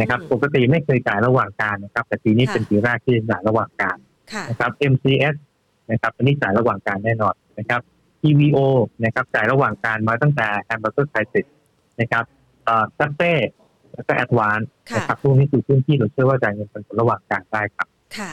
[0.00, 3.96] นะครับ ปกติไม่เคยจ่ายระหว่างกาลนะครับ แต่ปีนี้เป็นปีแรกที่จ่ายระหว่างกาล
[4.50, 5.34] นะครับ MCS
[5.90, 7.80] นะครับอันนี้จ่ายระหว่างกาลแน่นอนนะครับ
[8.20, 8.58] TVO
[9.04, 11.46] นะครับจ่ายระหว่างกาลมาตั้งแต่ Hamburger Crisis
[12.00, 12.24] นะครับ
[12.64, 13.34] เอ่อซัเต้
[13.94, 14.60] แล้วก็ ADVANC
[14.96, 18.32] นะครับพวกนี้คือหุ้นที่เราเชื่อว่าจ่ายเงินปันผลระหว่างกาลได้ครับ ค่ะ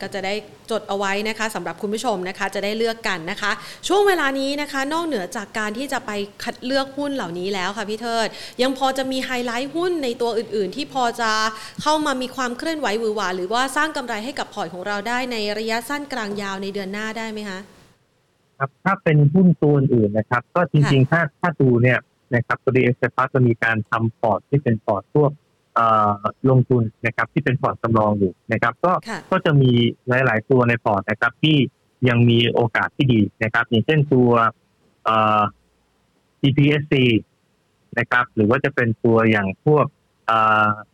[0.00, 0.34] ก็จะได้
[0.70, 3.50] จดเอาไว้นะคะสำหรับคุณผู้ชมนะคะจะได้เลือกกันนะคะ
[3.88, 6.10] ช่วงเวลานี้นะคะ นอกเหนือจากการที่จะไป
[6.42, 8.28] คัดเลือกหุ้นเหล่านี้แล้วค่ะพี่เทิด
[8.62, 11.30] ยังพอจะมีไฮไลท์หุ้นในตัวอื่น ๆ ที่พอจะ
[11.82, 17.58] เข้ามามีความเคลื่อนไหวหวือหวาหรือว่าสร้างกำไรให้กับพอร์ตของเราได้ในระยะสั้นกลางยาวในเดือนหน้าได้ไหมคะ
[18.58, 21.98] ครับถ้าเป็นหุ้นตัวอื่นนะครับ ก็จริงๆถ้าถ้าดูเนี่ย
[22.34, 25.30] นะครับตัวดีเอสพัจะมีการทำพอร์ตที่เป็นพอร์ตพวก
[26.50, 28.92] ลงทุนนะครับที่เป็นพอร์ตสำรองอยู่นะครับ ก็
[29.30, 29.72] ก็จะมี
[30.08, 31.56] หลาย ๆ ตัวในพอร์ตนะครับ ที่
[32.08, 34.30] ยังมีโอกาสที่ดีนะครับ อย่างเช่นตัว
[36.40, 36.94] GPSC
[37.98, 39.86] นะครับ หรือว่าจะเป็นตัวอย่างพวก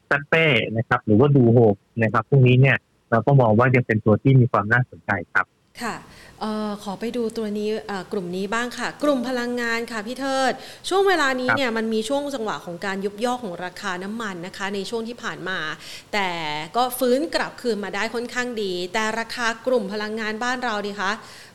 [0.06, 1.58] SAPPE นะครับ หรือว่า DOHOME
[2.02, 2.78] นะครับพวกนี้เนี่ย
[3.10, 5.46] เราก็มองว่ายังเป็นตัวที่มีความน่าสนใจครับ
[5.82, 5.94] ค่ะ
[6.44, 7.68] ออขอไปดูตัวนี้
[8.12, 10.52] กลุ่มนี้บ้างค่ะ กลุ่มพลังงานค่ะพี่เทิด
[10.88, 15.58] ช่วงเวลานี้เนี่ยมันมีช่วงจังหวะของการยุบย่อของราคาน้ำมันนะคะ ในช่วงที่ผ่านมา
[16.12, 16.28] แต่
[16.76, 21.12] ก็ฟื้นกลับคืนมาได้ค่อนข้างดี แต่ราคากลุ่มพลังงานบ้านเราดีคะ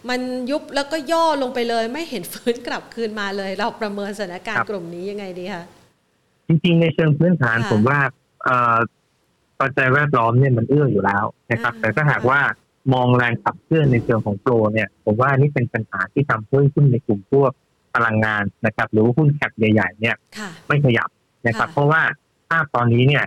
[0.09, 0.19] มัน
[0.51, 5.63] ยุบแล้วก็ย่อลงไปเลย ไม่เห็นฟื้นกลับคืนมาเลย เราประเมินสถานการณ์กลุ่มนี้ยังไงดีคะ
[6.47, 7.99] จริงๆในเชิงพื้นฐานผมว่า
[9.61, 12.41] ปัจจัยแวดล้อมเนี่ยมันเอื้ออยู่แล้วนะครับ แต่ถ้าหากว่า
[12.93, 17.51] มองแรงขับเคลื่อนในเชิงของโปรเนี่ยผมว่านี่เป็นปัญหาที่ทำเพิ่มขึ้นในกลุ่มพวก
[17.95, 20.15] พลังงานนะครับ หรือว่าหุ้น cap ใหญ่ๆเนี่ย
[20.67, 21.09] ไม่ขยับ
[21.47, 22.01] นะครับ เพราะว่า
[22.49, 23.23] ภาพตอนนี้เนี่ย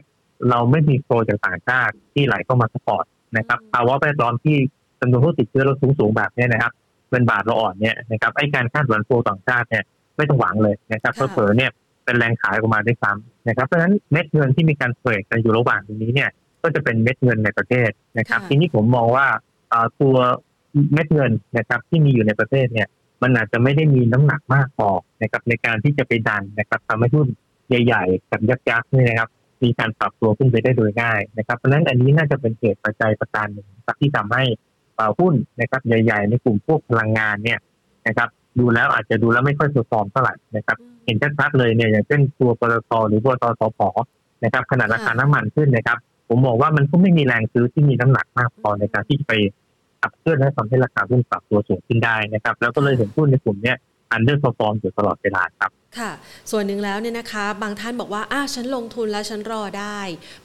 [0.51, 3.05] เราไม่มี flow จากต่างชาติที่ไหลเข้ามา support
[3.37, 4.57] นะครับภาวะแวดล้อมที่
[5.01, 6.72] จำนวนผู้ติดเชื้อเราสูงๆแบบนี้นะครับ
[7.11, 9.85] เงินบาทเราอ่อนเนี่ยนะครับไอ้การคาดหวัง flow ต่างชาติเนี่ย
[10.16, 11.70] ไม่ต้องหวังเลยนะครับเผลอๆ เนี่ย
[12.05, 16.31] เป็นแรงขายออกมาด้วยซ้ำนะครับ เพราะฉะนั้นเม็ดเงินที่มีการเทรดกันอยู่ระหว่างตรงนี้เนี่ย
[16.62, 19.27] ก็จะเป็นเม็ดเงินในประเทศนะครับ ทีนี้ผมมองว่า
[20.01, 20.17] ตัว
[20.93, 22.89] เม็ดเงินนะครับ ที่มีอยู่ในประเทศเนี่ย
[23.23, 24.89] มันอาจจะไม่ได้มีน้ำหนักมากพอ
[25.23, 27.29] นะครับในการที่จะไปดันนะครับทำให้หุ้น
[27.69, 29.31] ใหญ่ๆกับยักษ์ๆนี่นะครับ
[29.63, 33.69] มีการปรับตัวขึ้นไปได้โดยง่ายนะครับเพราะฉะนั้นอันนี้น่าจะเป็นเหตุปัจจัยประการหนึ่ง
[34.01, 34.45] ที่ทำให้
[35.19, 37.59] หุ้นนะครับใหญ่ ๆ ในกลุ่มพวกพลังงานเนี่ย
[38.07, 43.81] นะครับ ดูแล้วอาจจะดูแล้วไม่ค่อยสฟอร์มเท่าไหร่นะครับ เห็นชัดๆเลยเนี่ยอย่างเช่นตัวปตทหรือปตทสพ
[44.45, 49.33] นะครับขนาดราคาน้ำมันขึ้นนะครับ ผมบอกว่ามันก็ไม่มีแรงซื้อที่มีน้ำหนักมากพอในการที่จะไป
[50.03, 53.75] ขับเคลื่อนและทำให้ราคาหุ้นปรับตัวสูงขึ้นได้นะครับ แล้วก็เลยเห็นหุ้นในกลุ่มนี้
[54.11, 56.11] underperform อยู่ตลอดเวลาครับค่ะ
[56.51, 60.01] ส่วนหนึ่งแล้วเนี่ยนะคะ บางท่านบอกว่าอ้าฉันลงทุนแล้วฉันรอได้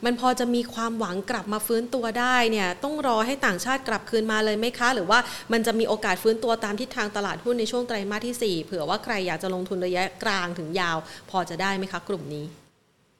[0.06, 5.20] มันพอจะมีความหวังกลับมาฟื้นตัวได้เนี่ยต้องรอให้ต่างชาติกลับคืนมาเลยไหมคะ หรือว่า
[5.52, 10.98] มันจะมีโอกาสฟื้นตัวตามทิศทางตลาดหุ้นในช่วงไตรมาสที่ 4 เผื่อว่าใครอยากจะลงทุนระยะกลางถึงยาว
[11.30, 12.46] พอจะได้ไหมคะ กลุ่มนี้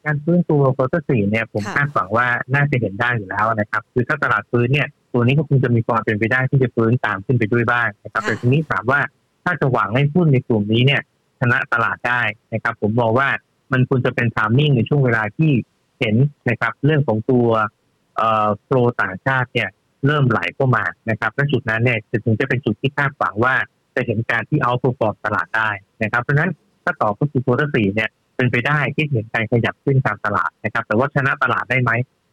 [0.06, 9.00] การฟื้นตัว quarter สี่เนี่ยผมคาดหวังว่าน่าจะเห็นได้อยู่แล้วนะครับ คือถ้าตลาดฟื้นเนี่ย ตัวนี้ก็คงจะมีความเป็นไปได้ที่จะฟื้นตามขึ้นไปด้วยบ้างนะครับแต่ทีนี้ถามว่า
[9.44, 11.02] ถ้าจะหวังให้หุ้นในกลุ่มนี้เนี่ย
[11.40, 12.22] ชนะตลาดได้
[12.54, 13.30] นะครับ ผมบอกว่า
[13.72, 15.52] มันควรจะเป็น timing ในช่วงเวลาที่
[16.00, 16.16] เห็น
[16.50, 17.48] นะครับ เรื่องของตัว
[18.16, 19.70] เอ่อ flow ต่างชาติเนี่ย
[20.06, 23.56] เริ่มไหลเข้ามานะครับและจุดนั้นเนี่ยถึงจะเป็นจุดที่คาดหวังว่า
[23.96, 25.70] จะเห็นการที่ outperform ตลาดได้
[26.04, 26.52] นะครับ เพราะฉะนั้น
[26.84, 31.92] ถ้าต่อก็คือ quarter สี่เนี่ยเป็นไปได้ที่เห็นการขยับขึ้นตามตลาดนะครับ แต่ว่าชนะตลาดได้ไหม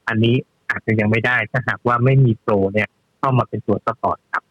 [0.08, 0.36] อันนี้
[0.74, 4.42] อาจจะยังไม่ได้ ถ้าหากว่าไม่มี flow เนี่ยเข้ามาเป็นตัว support ครับ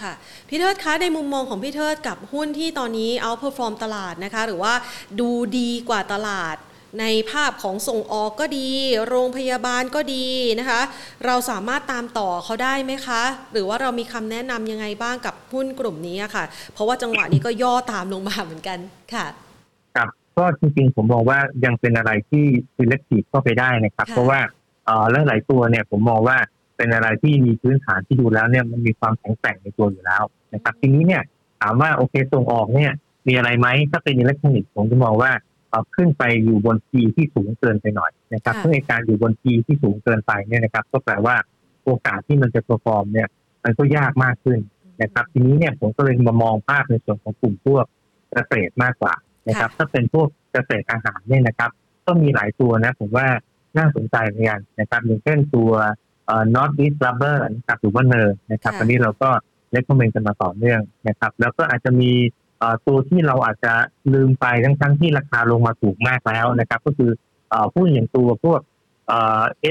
[0.00, 0.12] ค่ะ
[0.48, 4.74] พี่เทิดคะในมุมมองของพี่เทิดกับหุ้นที่ตอนนี้ outperform ตลาดนะคะ หรือว่า
[5.20, 6.56] ดูดีกว่าตลาด
[7.00, 8.68] ในภาพของส่งออกก็ดี
[9.08, 10.26] โรงพยาบาลก็ดี
[10.58, 10.80] นะคะ
[11.26, 18.78] เราสามารถตามต่อเขาได้ไหมคะ หรือว่าเรามีคำแนะนำยังไงบ้างกับหุ้นกลุ่มนี้ค่ะ เพราะว่าจังหวะนี้ก็ย่อตามลงมาเหมือนกัน
[19.14, 19.26] ค่ะ
[20.38, 22.44] ก็จริงๆผมมองว่ายังเป็นอะไรที่
[22.76, 24.40] selective เข้าไปได้นะครับ เพราะว่า
[24.84, 26.38] เอ่อหลายตัวเนี่ยผมมองว่า
[26.76, 30.22] เป็นอะไรที่มีพื้นฐานที่ดูแล้วเนี่ยมันมีความแข็งแกร่งในตัวอยู่แล้ว
[30.54, 31.22] นะครับทีนี้เนี่ย
[31.60, 32.92] ถามว่าโอเคส่งออกเนี่ย
[33.28, 35.32] มีอะไรไหมถ้าเป็นอิเล็กทรอนิกส์ผมจะมองว่า
[35.96, 41.36] ขึ้นไปอยู่บน P ที่สูงเกินไปหน่อยนะครับเพื่อการอยู่บน P ที่สูงเกินไปเนี่ยนะครับก็แปลว่า
[41.84, 43.28] โอกาสที่มันจะ perform เนี่ย
[43.64, 44.58] มันก็ยากมากขึ้น
[45.02, 47.84] นะครับทีนี้เนี่ยผมก็เลยมามองภาพในส่วนของกลุ่มพวก
[48.32, 49.14] เกษตรมากกว่า
[49.48, 51.70] นะครับถ้าเป็นพวกเกษตรอาหารเนี่ยนะครับ
[52.06, 53.26] ก็มีหลายตัวนะผมว่า
[53.78, 55.70] น่าสนใจเหมือนกันนะครับอย่างเช่นตัว
[56.26, 59.30] เอ่อ North East Rubber นะครับหรือว่าเนอร์นะครับอันนี้เราก็
[59.70, 62.12] เล็กคอมเมนต์กันมาต่อเนื่องนะครับ แล้วก็อาจจะมี
[62.86, 63.72] ตัวที่เราอาจจะ
[64.14, 67.10] ลืมไปทั้งทั้งที่ราคาลงมาถูกมากแล้วนะครับ ก็คือ
[67.72, 68.60] พูดอย่างตัวพวก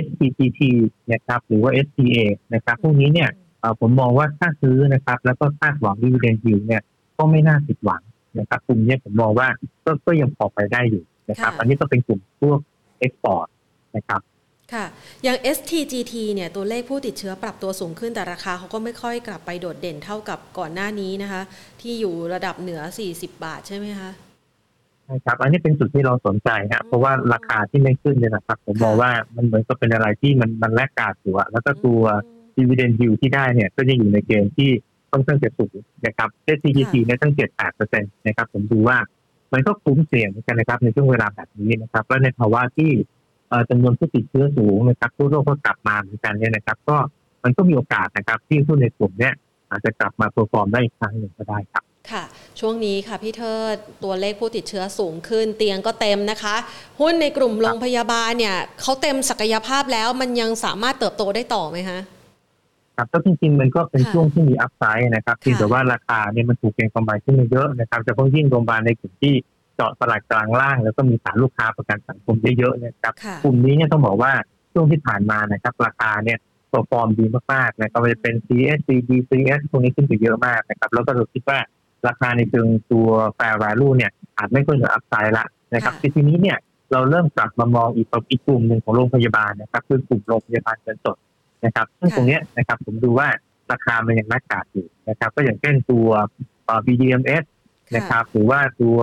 [0.06, 0.62] SPGT
[1.12, 2.18] นะครับหรือว่า SPA
[2.54, 3.30] นะครับพวกนี้เนี่ย
[3.80, 6.82] ผมมองว่าถ้าซื้อนะครับ แล้วก็คาดหวังดีเวเดนยิวเนี่ย
[7.18, 8.02] ก็ไม่น่าผิดหวัง
[8.40, 9.48] นะครับกลุ่มนี้ผมมองว่า
[9.86, 12.60] ก็ก็ยังพอไปได้อยู่นะครับ อันนี้ก็เป็นกลุ่มพวก
[13.00, 13.48] เอ็กพอร์ต
[13.96, 14.22] นะครับ
[14.74, 14.86] ค่ะ
[15.24, 21.42] อย่าง STGT เนี่ยตัวเลขผู้ติดเชื้อปรับตัวสูงขึ้นแต่ราคาเขาก็ไม่ค่อยกลับไปโดดเด่นเท่ากับก่อนหน้านี้นะคะ
[21.82, 24.10] ที่อยู่ระดับเหนือ 40 บาทใช่ไหมคะ
[25.06, 32.02] ใช่ครับ อันนี้เป็นจุดที่เราสนใจครับเพราะว่าราคาที่ไม่ขึ้นเนี่ยนะครับ ผมมองว่ามันเหมือนกับเป็นอะไรที่มันมันแลกกาดอยู่อะแล้วก็ตัว
[32.58, 34.70] ดีเวเดนยิวที่ได้เนี่ย ก็จะอยู่ในเกณฑ์ที่
[35.12, 35.76] ค่อนข้างจะสูง
[36.06, 38.98] นะครับ SCGC เนี่ยตั้ง 7-8เปอร์เซ็นต์นะครับ ผมดูว่า
[39.54, 42.92] มันก็คุ้มเสี่ยงกันนะครับในช่วงเวลาแบบนี้นะครับ และในภาวะที่
[43.70, 46.98] จำนวนผู้ติดเชื้อสูงนะครับผู้โรคก็กลับมาเหมือนกันเนี่ยนะครับ ก็
[47.44, 49.34] มันก็มีโอกาสนะครับ ที่หุ้นในกลุ่มเนี้ย
[49.70, 52.24] อาจจะกลับมา perform ได้อีกครั้งหนึ่งก็ได้ครับค่ะ
[52.60, 56.56] ช่วงนี้ค่ะพี่เทิดตัวเลขผู้ติดเชื้อสูงขึ้น เตียงก็เต็มนะคะ
[57.02, 62.00] หุ้นในกลุ่มโรงพยาบาลเนี่ยเขาเต็มศักยภาพแล้วมันยังสามารถเติบโตได้ต่อไหมคะ
[62.96, 69.34] ครับก็จริงๆมันก็เป็นช่วงที่มี upside นะครับที่แต่ว่าราคาเนี่ยมันถูกเก็งกำไรขึ้นมาเยอะนะครับจะต้องยิ่งโรงพยาบาลในกลุ่มที่
[69.76, 74.32] เจาะตลาดกลางล่าง แล้วก็มีฐานลูกค้าประกันสังคมเยอะๆนะครับกลุ่มนี้เนี่ยต้องบอกว่า
[74.74, 76.38] ช่วงที่ผ่านมานะครับราคาเนี่ย
[76.72, 81.60] ตัวฟอร์มดีมากๆนะครับจะเป็น CS CB CS พวกนี้ขึ้นไปเยอะมากนะครับ แล้วก็เราคิดว่า
[82.08, 86.58] ราคาในเชิงตัวแฟร์ value เนี่ยอาจไม่ค่อยเหนืออัพไซด์ละนะครับทีนี้เนี่ย
[86.92, 91.18] เราเริ่มกลับมามองอีกอีกกลุ่มหนึ่งของโรงพยาบาลนะครับคือกลุ่มโรงพยาบาลเงินสด
[91.66, 93.28] นะครับ ซึ่งตรงนี้นะครับผมดูว่า
[93.72, 96.08] ราคามันยังน่ากาดอยู่นะครับ ก็อย่างเช่นตัว
[96.86, 97.46] BDMs
[97.96, 98.98] นะครับ หรือว่าตัว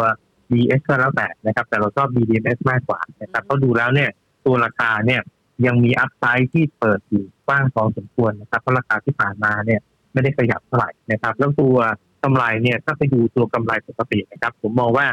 [0.51, 4.11] BS ก็แล้วแต่นะครับ แต่เราชอบ BDMs มากกว่านะครับเพราะดูแล้วเนี่ย
[4.47, 5.21] ตัวราคาเนี่ย
[5.67, 9.81] ยังมีอัพไซด์ที่เปิดอยู่กว้างพอสมควรนะครับเพราะราคาที่ผ่านมาเนี่ย
[10.13, 11.77] ไม่ได้ขยับเท่าไหร่นะครับ แล้วตัว
[12.25, 15.07] กำไรเนี่ยถ้าไปดูตัวกำไรปกตินะครับ ผมมองว่า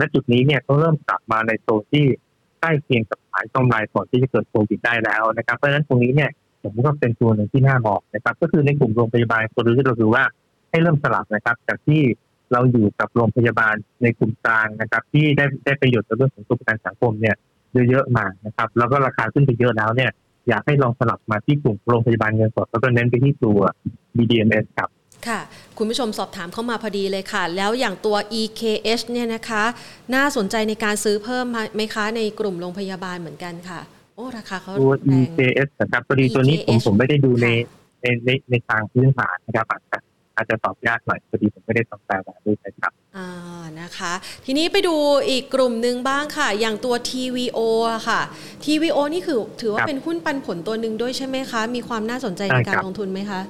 [0.00, 2.06] ณจุดนี้เนี่ยก็เริ่มกลับมาในโซนที่
[2.60, 6.30] ใกล้เคียงกับฐานกำไรก่อนที่จะเกิดโควิดได้แล้วนะครับ เพราะฉะนั้นตรงนี้เนี่ย
[6.62, 10.24] ผมก็เป็นตัวหนึ่งที่น่าบอกนะครับ ก็คือในกลุ่มโรงพยาบาลตัวที่เราคือว่า
[10.70, 12.02] ให้เริ่มสลับนะครับ จากที่
[12.52, 17.36] เราอยู่กับโรงพยาบาลในกลุ่มกลางนะครับ ที่ได้ได้ประโยชน์ในเรื่องของตัวประกันสังคมเนี่ย
[17.90, 20.10] เยอะๆมานะครับ แล้วก็ราคาขึ้นไปเยอะแล้วเนี่ย
[20.48, 23.58] อยากให้ลองสลับมาที่กลุ่มโรงพยาบาลเงินสดแล้วก็เน้นไปที่ตัว
[24.16, 24.88] BDMs ครับ
[25.28, 25.40] ค่ะ
[25.78, 29.64] คุณผู้ชมสอบถามเข้ามาพอดีเลยค่ะ แล้วอย่างตัว EKH เนี่ยนะคะ
[30.14, 33.80] น่าสนใจในการซื้อเพิ่มไหมคะในกลุ่มโรงพยาบาลเหมือนกันค่ะ
[34.14, 37.48] โอ้ราคาเขาตัว EKS นะครับพอดีตัวนี้ผมผมไม่ได้ดูใน
[38.02, 39.66] ในในในทางพื้นฐานนะครับ
[40.36, 43.28] อาจจะอาจจะตอบยากหน่อยพอดีผมไม่ได้ตอบแต่ว่าด้วยครับอ่า
[43.80, 44.12] นะคะ
[44.44, 44.94] ทีนี้ไปดู
[45.28, 47.58] อีกกลุ่มหนึ่งบ้างค่ะ อย่างตัว TVO
[47.92, 48.20] อะค่ะ
[48.64, 53.40] TVO นี่คือถือว่าเป็นหุ้นปันผลตัวหนึ่งด้วยใช่ไหมคะ มีความน่าสนใจในการลงทุนไหมคะ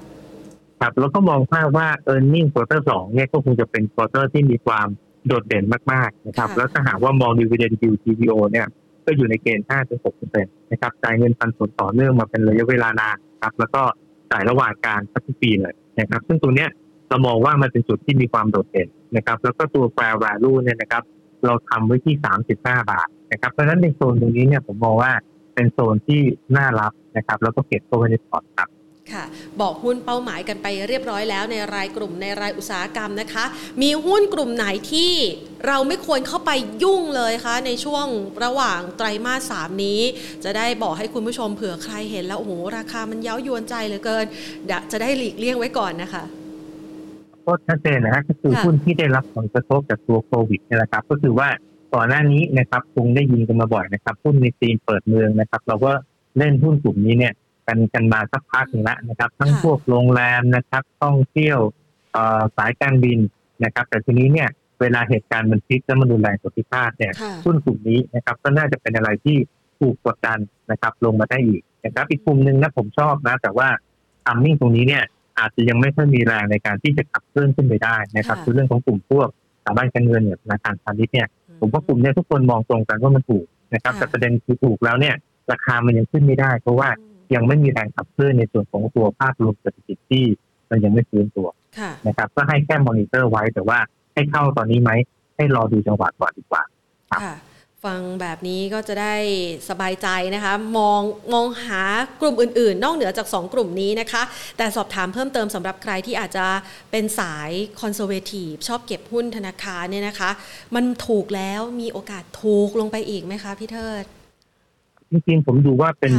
[0.80, 4.88] ครับแล้วก็มองภาพว่า e a r n i n g ควอเตอร์สองเนี่ยก็คงจะเป็น quarter ที่มีความ
[5.26, 8.66] โดดเด่นมากๆนะครับ แล้วถ้าหากว่ามอง dividend yield TVO เนี่ย
[9.06, 9.66] ก็อยู่ในเกณฑ์
[10.08, 13.82] 5-6%นะครับจ่ายเงินปันผลต่อเนื่องมาเป็นระยะเวลานานครับ แล้วก็
[14.30, 16.68] จ่ายระหว่างการทุกปีเลยนะครับ ซึ่งตรงเนี้ย
[17.08, 21.02] เรามองว่ามันเป็นจุดที่มีความโดดเด่นนะครับ แล้วก็ตัว fair value เนี่ยนะครับ
[21.46, 22.14] เราทำไว้ที่
[22.50, 22.54] 35
[22.90, 25.12] บาทนะครับ เพราะฉะนั้นในโซนตรงนี้เนี่ยผมมองว่า
[25.54, 26.20] เป็นโซนที่
[26.56, 28.68] น่ารับนะครับ แล้วก็เก็บเข้าไว้ในพอร์ตครับ
[29.12, 29.24] ค่ะ
[29.60, 33.44] บอกหุ้นเป้าหมายกันไปเรียบร้อยแล้วในรายกลุ่มในรายอุตสาหกรรมนะคะ
[33.82, 35.12] มีหุ้นกลุ่มไหนที่
[35.66, 36.50] เราไม่ควรเข้าไป
[36.82, 38.06] ยุ่งเลยคะในช่วง
[38.44, 40.00] ระหว่างไตรมาสสามนี้
[40.44, 44.26] จะได้บอกให้คุณผู้ชมเผื่อใครเห็นแล้วโอ้โหราคามันเย้ายวนใจเหลือเกิน
[44.92, 46.24] จะได้หลีกเลี่ยงไว้ก่อนนะคะ
[47.46, 51.48] ก็ชัดเจนนะฮะก็คือหุ้นที่ได้รับผลกระทบจากตัวโควิดนี่แหละครับ ก็คือว่า
[51.94, 55.92] ก่อนหน้านี้นะครับคงได้ยินกันมาบ่อยนะครับหุ้นในจีนเปิดเมืองนะครับ เราก็
[56.38, 57.32] เล่นหุ้นกลุ่มนี้เนี่ย
[57.66, 61.58] กันกันมาสักพักหนึ่งแล้วนะครับ ทั้งพวกโรงแรมนะครับ ท่องเที่ยว
[62.56, 63.18] สายการบิน
[63.64, 64.48] นะครับ แต่ทีนี้เนี่ย
[64.80, 67.12] เวลาเหตุการณ์มันพลิกแล้วมันรุนแรงสุดที่คาดเนี่ย
[67.44, 69.36] หุ้นกลุ่มนี้นะครับก็น่าจะเป็นอะไรที่
[69.80, 70.38] ถูกกดดัน
[70.70, 73.68] นะครับ ลงมาได้อีกนะครับอีกกลุ่มหนึ่งนะผมชอบนะ แต่ว่า
[74.24, 75.04] ทัมมิ่งตรงนี้เนี่ย
[75.38, 79.28] อาจจะยังไม่ค่อยมีแรงในการที่จะขับเคลื่อนขึ้นไปได้นะครับคือเรื่องของกลุ่มพวก
[79.64, 81.28] สถาบันการเงินเนี่ยธนาคารพาณิชย์เนี่ย
[81.60, 85.14] ผมว่ากลุ่มนี้ทุกคนมองตรงกันว่ามันถูกนะครับ แต่ประเด็นคือถูกแล้วเนี่ย
[85.52, 86.88] ราคามันยังขึ้นไม่ได้ เพราะว่า
[87.34, 90.24] ยังไม่มีแรงขับเคลื่อนในส่วนของตัวภาพรวมเศรษฐกิจที่
[90.70, 91.48] มันยังไม่ฟื้นตัว
[92.06, 93.78] นะครับ ก็ให้แค่มอนิเตอร์ไว้แต่ว่า
[94.14, 94.90] ให้เข้าตอนนี้ไหม
[95.36, 96.62] ให้รอดูจังหวะก่อนดีกว่า
[97.12, 97.34] ค่ะ
[97.88, 99.14] ฟังแบบนี้ก็จะได้
[99.68, 101.00] สบายใจนะคะ มอง
[101.34, 101.82] มองหา
[102.20, 104.22] กลุ่มอื่น ๆ นอกเหนือจาก 2 กลุ่มนี้นะคะ
[104.56, 106.46] แต่สอบถามเพิ่มเติมสำหรับใครที่อาจจะ
[106.90, 110.30] เป็นสาย conservative ชอบเก็บหุ้นธนาคารเนี่ยนะคะ
[110.74, 114.04] มันถูกแล้วมีโอกาสถูกลงไปอีกไหมคะพี่เทิด
[115.10, 116.12] จริงๆผมดูว่าเป็น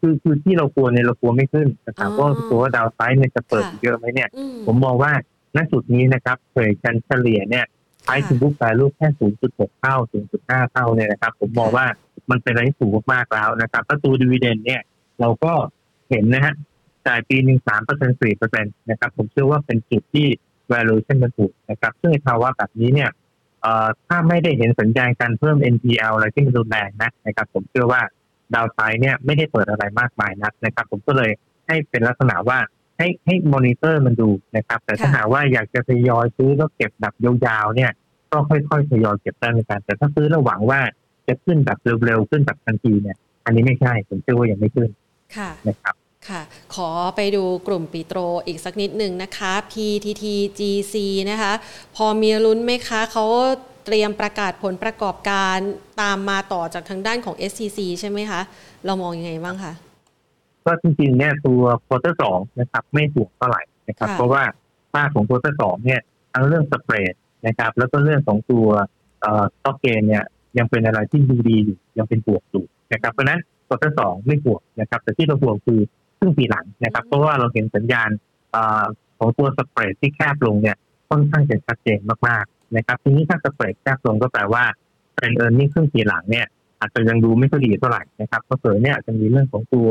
[0.00, 4.28] คือคือที่เรากลัวเนี่ยเรากลัวไม่ขึ้นแต่ถามว่าตัวดาวไซด์เนี่ยจะเปิดเยอะไหมเนี่ย
[4.66, 5.12] ผมมองว่า
[5.56, 7.66] ณจุดนี้นะครับเผยกันเฉลี่ยเนี่ย
[8.06, 9.08] ไอ้ถึงบุ๊กแวลูแค่
[9.44, 9.96] 0.6 เท่า
[10.34, 11.86] 0.5 เท่าเนี่ยนะครับ ผมมองว่า
[12.30, 14.82] มันเป็นอะไรที่สูงมากแล้วนะครับถ้าตัวดีเวเดนเนี่ย
[15.20, 15.52] เราก็
[16.10, 16.54] เห็นนะฮะ
[17.06, 20.26] จ่ายปีหนึ่งสามเปอร์เซ็นต์สี่เปอร์เซ็นต์นะครับ ผมเชื่อว่าเป็นจุดที่
[20.72, 23.10] valuation มันถูกนะครับ ซึ่งในภาวะแบบนี้เนี่ย
[24.06, 28.02] ถ้าไม่ได้เห็นสัญญาณการเพิ่ม NPL อะไรที่มันรุนแรงนะนะครับ ผมเชื่อว่า
[28.54, 31.30] ดาวไซด์เนี่ยไม่ได้เปิดอะไรมากมายนักนะครับ ผมก็เลย
[31.66, 32.58] ให้เป็นลักษณะว่า
[32.98, 37.92] ให้ให้มอนิเตอร์มันดูนะครับ แต่ถ้าหากว่าอยากจะทยอยซื้อแล้วเก็บแบบยาวๆเนี่ย
[38.30, 40.80] ก็ค่อยๆทยอยเก็บได้เหมือนกันแต่ถ้าซื้อแล้วหวังว่า
[41.28, 44.90] จะขึ้นแบบเร็วๆขึ้นแบบทันทีเนี่ย อันนี้ไม่ใช่ผมเชื่อว่ายังไม่ขึ้น
[45.36, 45.94] ค่ะนะครับ
[46.28, 46.42] ค่ะ
[46.74, 50.24] ขอไปดูกลุ่มปีโตรอีกสักนิดหนึ่งนะคะ PTT
[50.58, 50.94] GC
[51.30, 51.52] นะคะ
[51.96, 53.24] พอมีลุ้นไหมคะ เขา
[53.84, 55.58] เตรียมประกาศผลประกอบการ
[56.00, 58.40] ตามมาต่อจากทางด้านของ SCC ใช่ไหมคะ
[58.86, 59.72] เรามองยังไงบ้างคะ
[60.64, 64.42] ก็จริงๆเนี่ยตัว quarter สองนะครับ ไม่สูงเท่าไหร่นะครับ เพราะว่า
[64.92, 66.00] ภาพของ quarter สองเนี่ย
[66.32, 67.14] ทั้งเรื่อง spread
[67.46, 68.66] นะครับ แล้วก็เรื่องของตัว
[69.20, 70.24] เอ่อ stock gain เนี่ย
[70.58, 75.80] ยังเป็นอะไรที่ดูดีอยู่ยังเป็นบวกอยู่นะครับ เพราะฉะนั้น quarter สองไม่บวกนะครับ แต่ที่เราบวกคือ
[76.18, 78.10] ครึ่งปีหลังนะครับ เพราะว่าเราเห็นสัญญาณ
[78.50, 78.84] เอ่อ
[79.18, 80.76] ของตัวสเปรดที่แคบลงเนี่ย
[81.08, 84.64] ค่อนข้างจะชัดเจนมากๆนะครับ ทีนี้ถ้าสเปรดแคบลงก็แปลว่า
[85.16, 86.46] เป็นเออร์เน็งครึ่งปีหลังเนี่ย
[86.80, 89.88] อาจจะยังดูไม่ค่อยดีเท่าไหร่นะครับเพราะเผลอเนี่ยอาจจะมีเรื่องของตัว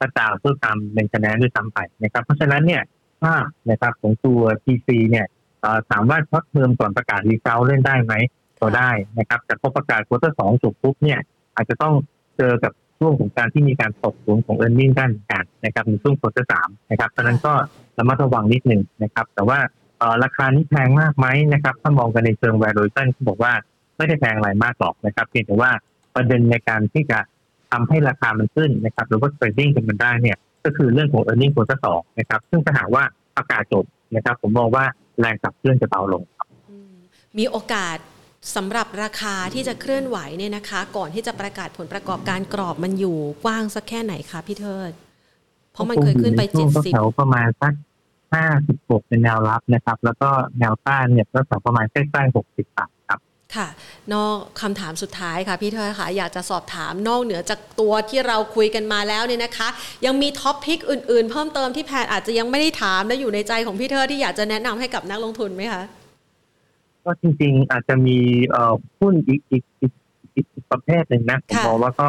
[0.00, 2.82] กระจายเพื่อตามเป็นคะแนนด้วยซ้ำไปนะครับ เพราะฉะนั้นเนี่ย
[3.22, 5.26] ภาพนะครับของตัว TC เนี่ย
[5.60, 8.14] เอ่อถามว่าช็อตเทอมก่อนประกาศรีเซลเล่นได้ไหม
[8.60, 11.20] ก็ได้นะครับแต่พอประกาศควอเตอร์สองจบปุ๊บเนี่ย
[11.56, 11.94] อาจจะต้อง
[12.36, 17.52] เจอกับช่วงของการที่มีการตกสูงของเอ r n i n g ด้านการนะครับในช่วงควอเตอร์สามนะครับเพราะฉะนั้นก็
[17.98, 19.58] ระมัดระวังนิดหนึ่งนะครับ แต่ว่า
[19.98, 23.52] เอ่อราคานี้แพงมากไหมนะครับ ถ้ามองกันในเชิง valuation เขาบอกว่า
[23.96, 25.70] ไม่ได้แพงอะไรมากหรอกนะครับ เพียงแต่ว่า
[26.14, 27.18] ประเด็นในการที่จะ
[27.70, 33.04] ทำให้ราคามันขึ้นนะครับหรือว่า trading กันมันได้เนี่ยก็คือเรื่องของ e a r n i n g ควอเตอร์สองนะครับซึ่งถ้าหากว่า
[33.36, 33.84] ประกาศจบ
[34.16, 34.84] นะครับผมมองว่า
[35.20, 36.22] แรงขับเคลื่อนจะเบาลง
[36.70, 36.92] อืม
[37.38, 37.96] มีโอกาส
[38.56, 44.92] สำหรับราคาที่จะเคลื่อนไหวเนี่ยนะคะ ก่อนที่จะประกาศผลประกอบการกรอบมันอยู่กว้างสักแค่ไหนคะพี่เทิด
[45.72, 47.72] เพราะมันเคยขึ้นไปก็คงเจ็อดยู่ในสิบช่วงแถวๆประมาณสัก
[48.34, 52.90] ห้าสิบหกเป็นแนวรับนะครับ แล้วก็แนวต้านเนี่ยก็แถวประมาณใกล้ๆหกสิบบาท
[53.48, 53.68] ครับค่ะ
[54.12, 59.68] นอกคำถามสุดท้ายค่ะพี่เทิดค่ะอยากจะสอบถามนอกเหนือจากตัวที่เราคุยกันมาแล้วเนี่ยนะคะ
[60.06, 65.82] ยังมีท็อปพิกอื่น ๆ เพิ่มเติมที่แพนอาจจะยังไม่ได้ถามและอยู่ในใจของพี่เทิดที่อยากจะแนะนำให้กับนักลงทุนไหมคะ
[67.04, 69.92] ก็จริง ๆ อาจจะมีเอ่อหุ้นอีกอีกอีก
[70.34, 72.08] อีกอีกประเภทหนึ่งนะผมค่ะมองว่าก็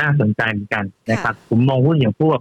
[0.00, 2.38] น่าสนใจเหมือนกันนะครับ ผมมองหุ้นอย่างพวก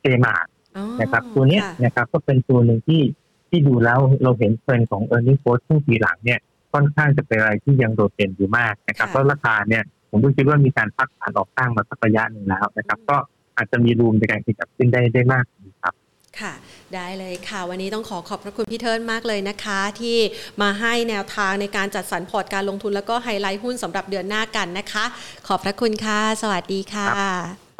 [0.00, 0.34] เจมา
[0.76, 3.02] อ๋อนะครับ ตัวเนี้ยค่ะนะครับก็เป็นตัวหนึ่งที่
[3.48, 6.40] ที่ดูแล้วเราเห็นเทรนด์ของ e a r n i n g ็ growth ช่วงปีหลังเนี่ย
[6.76, 13.16] ค่อนข้างจะเป็นอะไรที่ยังโดดเด่นอยู่มากนะครับเพราะราคาเนี่ยผมก็คิดว่ามีการพักฐานออกข้างมาสักระยะหนึ่งแล้วนะครับ ก็
[13.56, 15.94] อาจจะมีรูมในการขยับขึ้นได้ได้มากขึ้นครับ
[16.40, 16.52] ค่ะ
[16.94, 20.18] ได้เลยค่ะ วันนี้ต้องขอขอบพระคุณพี่เทิร์นมากเลยนะคะ ที่
[20.62, 25.04] มาให้แนวทางในการจัดสรรพอร์ตการลงทุนแล้วก็ไฮไลท์หุ้นสำหรับเดือนหน้ากันนะคะ
[25.46, 27.06] ขอบพระคุณค่ะ สวัสดีค่ะ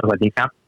[0.01, 0.66] สวัสดีครับ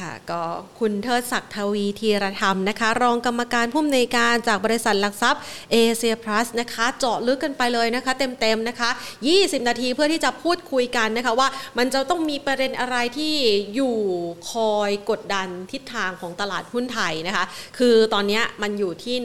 [0.00, 0.42] ค่ะก็
[0.80, 8.90] คุณเทิดศักดิ์ทวีธีรธรรมนะคะ รองกรรมการผู้อำนวยการจากบริษัทหลักทรัพย์เอเชียพลัสนะคะ เจาะลึกกันไปเลยนะคะ เต็มๆนะคะ
[9.28, 13.34] 20 นาทีเพื่อที่จะพูดคุยกันนะคะว่ามันจะต้องมีประเด็นอะไรที่
[13.74, 13.96] อยู่
[14.50, 17.44] คอยกดดันทิศทางของตลาดหุ้นไทยนะคะ
[17.78, 19.16] คือตอนนี้มันอยู่ที่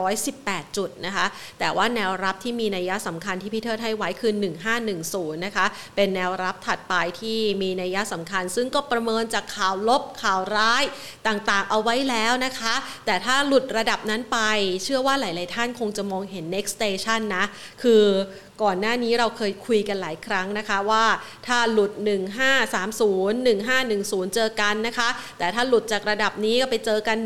[0.00, 1.26] 1,518 จุดนะคะ
[1.58, 4.32] แต่ว่าแนวรับที่มีนัยสำคัญที่พี่เทิดให้ไว้คือ
[4.88, 10.84] 1510 นะคะ เป็นแนวรับถัดไปที่มีนัยสำคัญ ซึ่งก็ประเมินจากข่าวลบข่าวร้าย
[11.26, 12.74] ต่างๆ เอาไว้แล้วนะคะ
[13.06, 14.38] แต่ถ้าหลุดระดับนั้นไป
[14.82, 17.44] เชื่อว่าหลาย ๆ ท่านคงจะมองเห็น next station นะ
[17.82, 18.04] คือ
[18.62, 21.04] ก่อนหน้านี้เราเคยคุยกันหลายครั้งนะคะว่า
[21.46, 22.08] ถ้าหลุด 1530
[24.26, 27.18] 1510 เจอกันนะคะ แต่ถ้าหลุดจากระดับนี้ก็ไปเจอกัน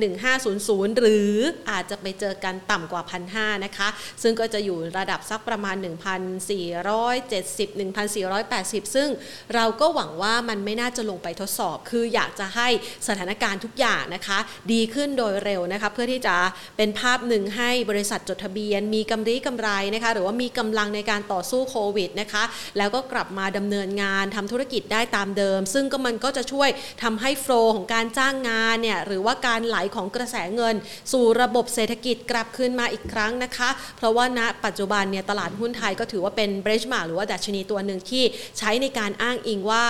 [0.46, 1.34] 1500 หรือ
[1.70, 3.02] อาจจะไปเจอกันต่ำกว่า
[3.34, 3.88] 1,500นะคะ
[4.22, 9.08] ซึ่งก็จะอยู่ระดับสักประมาณ 1,470 1,480 ซึ่ง
[9.54, 12.68] เราก็หวังว่ามันไม่น่าจะลงไปทดสอบ คืออยากจะให้
[13.08, 14.38] สถานการณ์ทุกอย่างนะคะ
[14.72, 16.36] ดีขึ้นโดยเร็วนะคะ เพื่อที่จะ
[16.76, 22.44] เป็นภาพหนึ่งให้บริษัทจดทะเบียน มีกำไรกำไรนะคะ หรือว่ามีกำลังในการต่อสู้โควิดนะคะ
[22.78, 26.68] แล้วก็กลับมาดำเนินงานทำธุรกิจได้ตามเดิม ซึ่งก็มันก็จะช่วย
[27.02, 30.74] ทำให้โฟลของการจ้างงานเนี่ยหรือว่าการไหลของกระแสเงิน
[31.12, 38.24] สู่ระบบเศรษฐกิจกลับคืนมาอีกครั้งนะคะ เพราะว่าณปัจจุบันเนี่ยตลาดหุ้นไทยก็ถือว่าเป็นเบรชมาหรือว่าดัชนีตัวหนึ่งที่
[38.58, 39.86] ใช้ในการอ้างอิงว่า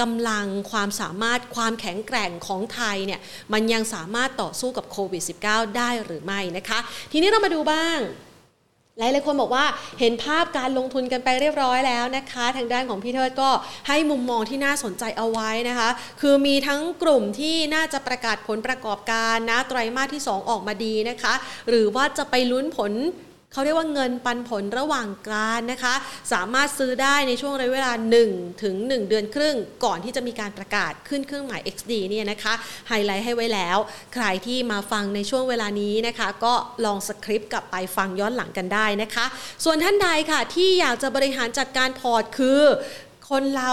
[0.00, 3.20] กำลังความสามารถความแข็งแกร่งของไทยเนี่ย
[3.52, 6.78] มันยังสามารถต่อสู้กับโควิด -19 ได้หรือไม่นะคะ
[7.12, 7.98] ทีนี้เรามาดูบ้าง
[9.00, 9.64] หลายหลายๆคนบอกว่า
[10.00, 13.50] เห็นภาพการลงทุนกันไปเรียบร้อยแล้วนะคะ ทางด้านของพี่เทิดก็
[13.88, 15.88] ให้มุมมองที่น่าสนใจเอาไว้นะคะ
[16.20, 21.34] คือมีทั้งกลุ่มที่น่าจะประกาศผลประกอบการนะไตรมาสที่ 2 ออกมาดีนะคะ
[21.68, 22.92] หรือว่าจะไปลุ้นผล
[23.52, 25.94] เขาเรียกว่าเงินปันผลระหว่างการนะคะ
[26.32, 27.92] สามารถซื้อได้ในช่วงระยะเวลา
[28.26, 32.54] 1 ถึง 1 เดือนครึ่ง ก่อนที่จะมีการประกาศขึ้นเครื่องหมาย XD เนี่ยนะคะ
[32.88, 33.78] ไฮไลท์ให้ไว้แล้ว
[34.14, 39.24] ใครที่มาฟังในช่วงเวลานี้นะคะ ก็ลอง skip กลับไปฟังย้อนหลังกันได้นะคะ
[39.64, 42.62] ส่วนท่านใดค่ะที่อยากจะบริหารจัดการพอร์ตคือ
[43.30, 43.72] คนเรา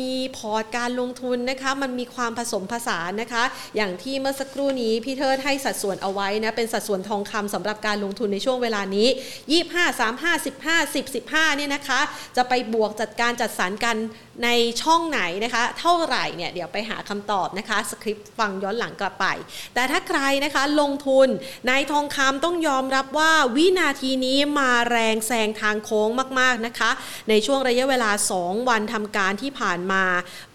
[0.00, 3.44] มีพอร์ตการลงทุนนะคะ มันมีความผสมผสานนะคะ
[3.76, 9.08] อย่างที่เมื่อสักครู่นี้พี่เทิดให้สัดส่วนเอาไว้นะ เป็นสัดส่วนทองคำสำหรับการลงทุนในช่วงเวลานี้
[9.54, 12.00] 25 35 15 10 15เนี่ยนะคะ
[12.36, 13.96] จะไปบวกจัดการจัดสรรกัน
[14.44, 14.48] ใน
[14.82, 19.26] ช่องไหนนะคะ เท่าไหร่เนี่ยเดี๋ยวไปหาคำตอบนะคะ skip ฟังย้อนหลังกลับไป
[19.74, 21.28] แต่ถ้าใครนะคะลงทุน
[21.68, 26.08] ในทองคำต้องยอมรับว่าวินาทีนี้มาแรงแซงทางโค้ง
[26.40, 26.90] มากๆนะคะ
[27.28, 28.10] ในช่วงระยะเวลา
[28.40, 30.04] 2 วันททำการที่ผ่านมา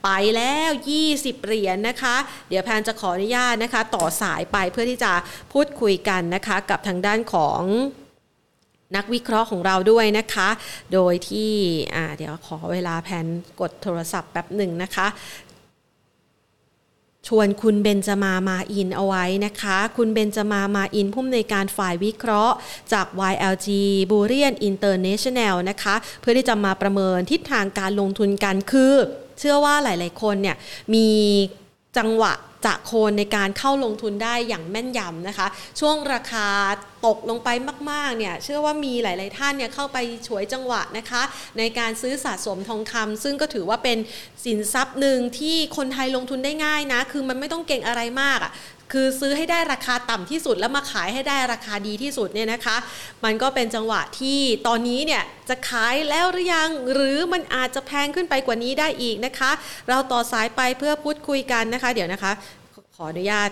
[0.04, 0.70] ไปแล้ว
[1.08, 2.16] 20 เหรียญนนะคะ
[2.50, 5.14] เดี๋ยวแพนจะขออนุญาตนะคะ ต่อสายไปเพื่อที่จะ
[5.54, 7.62] พูดคุยกันนะคะ กับทางด้านของ
[8.96, 10.50] นักวิเคราะห์ของเราด้วยนะคะ
[10.94, 11.52] โดยที่
[12.18, 13.26] เดี๋ยวขอเวลาแพน
[13.60, 15.08] กดโทรศัพท์แป๊บหนึ่งนะคะ
[17.28, 22.56] ชวนคุณเบนจมามาอินเอาไว้นะคะ คุณเบนจมามาอินผู้อำนวยการฝ่ายวิเคราะห์
[22.94, 23.68] จาก YLG
[24.12, 28.94] b u r i a n International นะคะ เพื่อที่จะมาประเมินทิศทางการลงทุนกันคือ
[29.40, 30.58] เชื่อว่าหลาย ๆ คนเนี่ย
[30.94, 31.08] มี
[31.98, 32.34] จังหวะ
[32.66, 35.48] จะโคนในการเข้าลงทุนได้อย่างแม่นยำนะคะ
[35.80, 36.48] ช่วงราคา
[37.06, 37.50] ตกลงไป
[37.92, 41.22] มากๆเนี่ยเชื่อว่ามีหลาย ๆ ท่านเนี่ยเข้าไปฉวยจังหวะนะคะ
[41.58, 43.98] ในการซื้อสะสมทองคำซึ่งก็ถือว่าเป็น
[44.46, 48.52] สินทรัพย์หนึ่งที่คนไทยลงทุนได้ง่ายนะ คือมันไม่ต้องเก่งอะไรมากอะ่ะ
[48.92, 52.78] คือซื้อให้ได้ราคาต่ำที่สุดแล้วมาขายให้ได้ราคาดีที่สุดเนี่ยนะคะ
[53.24, 59.52] มันก็เป็นจังหวะที่ตอนนี้เนี่ยจะขายแล้วหรือยังหรือมันอาจจะแพงขึ้นไปกว่านี้ได้อีกนะคะ
[59.90, 62.32] เราต่อสายไปเพื่อพูดคุยกันนะคะ เดี๋ยวนะคะ
[62.96, 63.50] ขออนุญาต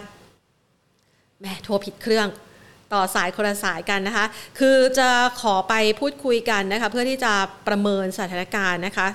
[1.42, 2.28] แม่โทรผิดเครื่อง
[2.94, 4.26] ต่อสายคนละสายกันนะคะ
[4.60, 5.10] คือจะ
[5.42, 7.34] ขอไปพูดคุยกันนะคะ เพื่อที่จะ
[7.68, 9.08] ประเมินสถานการณ์นะคะ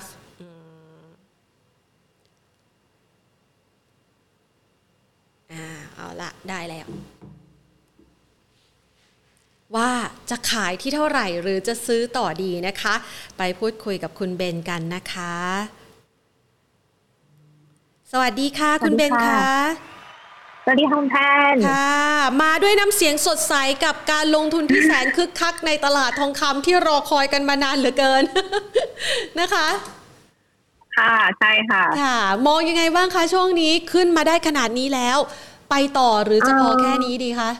[5.95, 6.87] เอาละได้แล้ว
[9.75, 9.91] ว่า
[10.29, 12.95] จะขายที่เท่าไหร่หรือจะซื้อต่อดีนะคะ
[13.37, 15.35] ไปพูดคุยกับคุณเบนกันนะคะ
[18.11, 19.45] สวัสดีค่ะ คุณเบนคะ
[20.63, 21.15] สวัสดีคุณแพ
[21.53, 21.95] นค่ะ
[22.41, 23.53] มาด้วยน้ำเสียงสดใส
[23.85, 28.23] กับการลงทุนที่แสนคึกคักในตลาดทองคำที่รอคอยกันมานานเหลือเกิน
[29.39, 29.67] นะคะ
[30.97, 35.17] ค่ะ ใช่ค่ะ ค่ะ มองยังไงบ้างคะช่วงนี้ขึ้นมาได้ขนาดนี้แล้ว
[35.69, 37.51] ไปต่อหรือจะพอแค่นี้ดีคะ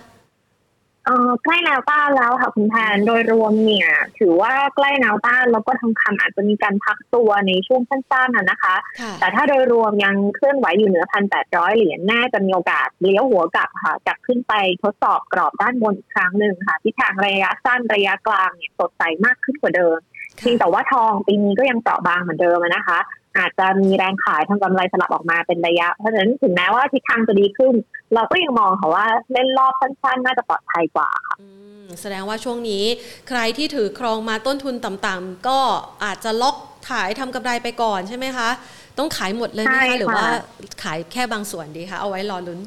[1.05, 3.89] เออใกล้แนวต้านแล้วค่ะคุณแพนโดยรวมเนี่ย
[4.19, 8.75] ถือว่าใกล้แนวต้านแล้วก็ทองคำอาจจะมีการพักตัวในช่วงสั้นๆนะคะ
[9.19, 14.53] แต่ถ้าโดยรวมยังเคลื่อนไหวอยู่เหนือพันแปดร้อยเหรียญน่าจะมีโอกาสเลี้ยวหัวกลับค่ะกลับขึ้นไป
[14.83, 19.97] ทดสอบกรอบด้านบนอีกครั้งหนึ่งค่ะที่ทางระยะสั้นระยะกลางเนี่ยสดใสมากขึ้นกว่าเดิม
[20.37, 22.99] เพียงแต่ว่าทองปีนี้ก็ยังเปราะบางเหมือนเดิมนะคะ
[23.37, 27.73] อาจจะมีแรงขายทางกำไรสลับออกมาเป็นระยะ เพราะฉะนั้นถึงแม้ว่าทิศทางจะดีขึ้น
[28.13, 31.37] เราก็ยังมองค่ะว่าเล่นรอบสั้นๆ น่าจะปลอดภัยกว่าค่ะ
[32.01, 32.83] แสดงว่าช่วงนี้
[33.29, 35.59] ใครที่ถือครองมาต้นทุนต่ำๆก็
[36.03, 36.55] อาจจะล็อก
[36.89, 38.49] ขายทำกำไรไปก่อนใช่ไหมคะ
[38.97, 40.27] ต้องขายหมดเลยไหมคะหรือว่า
[40.83, 42.59] ขายแค่บางส่วนดีคะเอาไว้รอลุ้น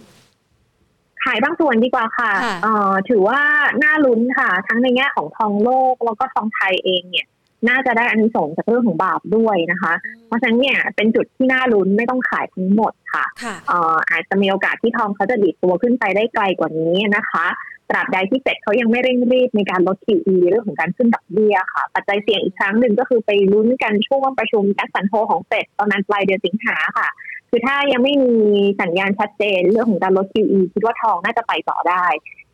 [1.25, 3.41] ขายบางส่วนดีกว่าค่ะ เอ่อ ถือว่า
[3.83, 7.27] น่าลุ้นค่ะ ทั้งในแง่ของทองโลกแล้วก็ทองไทยเองเนี่ย
[7.69, 9.93] น่าจะได้อันนี้ส่งจากเรื่องของบาปด้วยนะคะ
[10.27, 13.25] เพราะฉะนั้นเนี่ยเป็นจุดที่น่าลุ้นไม่ต้องขายทั้งหมดค่ะ
[14.11, 17.47] อาจจะมีโอกาสที่ทองเขาจะดีดตัวขึ้นไปได้ไกลกว่านี้นะคะ
[17.91, 27.09] ตราบใดที่เฟดเขายังไม่เร่งรีบในการลด QE เรื่องของการขึ้นดอกเบี้ยค่ะ ปัจจัยเสี่ยงอีกครั้งหนึ่งก็คือไปลุ้นกันช่วงประชุมแอสสันโฮของเฟดตอนนั้นปลายเดือนสิงหาค่ะ
[27.51, 28.35] คือถ้ายังไม่มี
[28.81, 32.05] สัญญาณชัดเจนเรื่องของการลด QE คิดว่าทองน่าจะไปต่อได้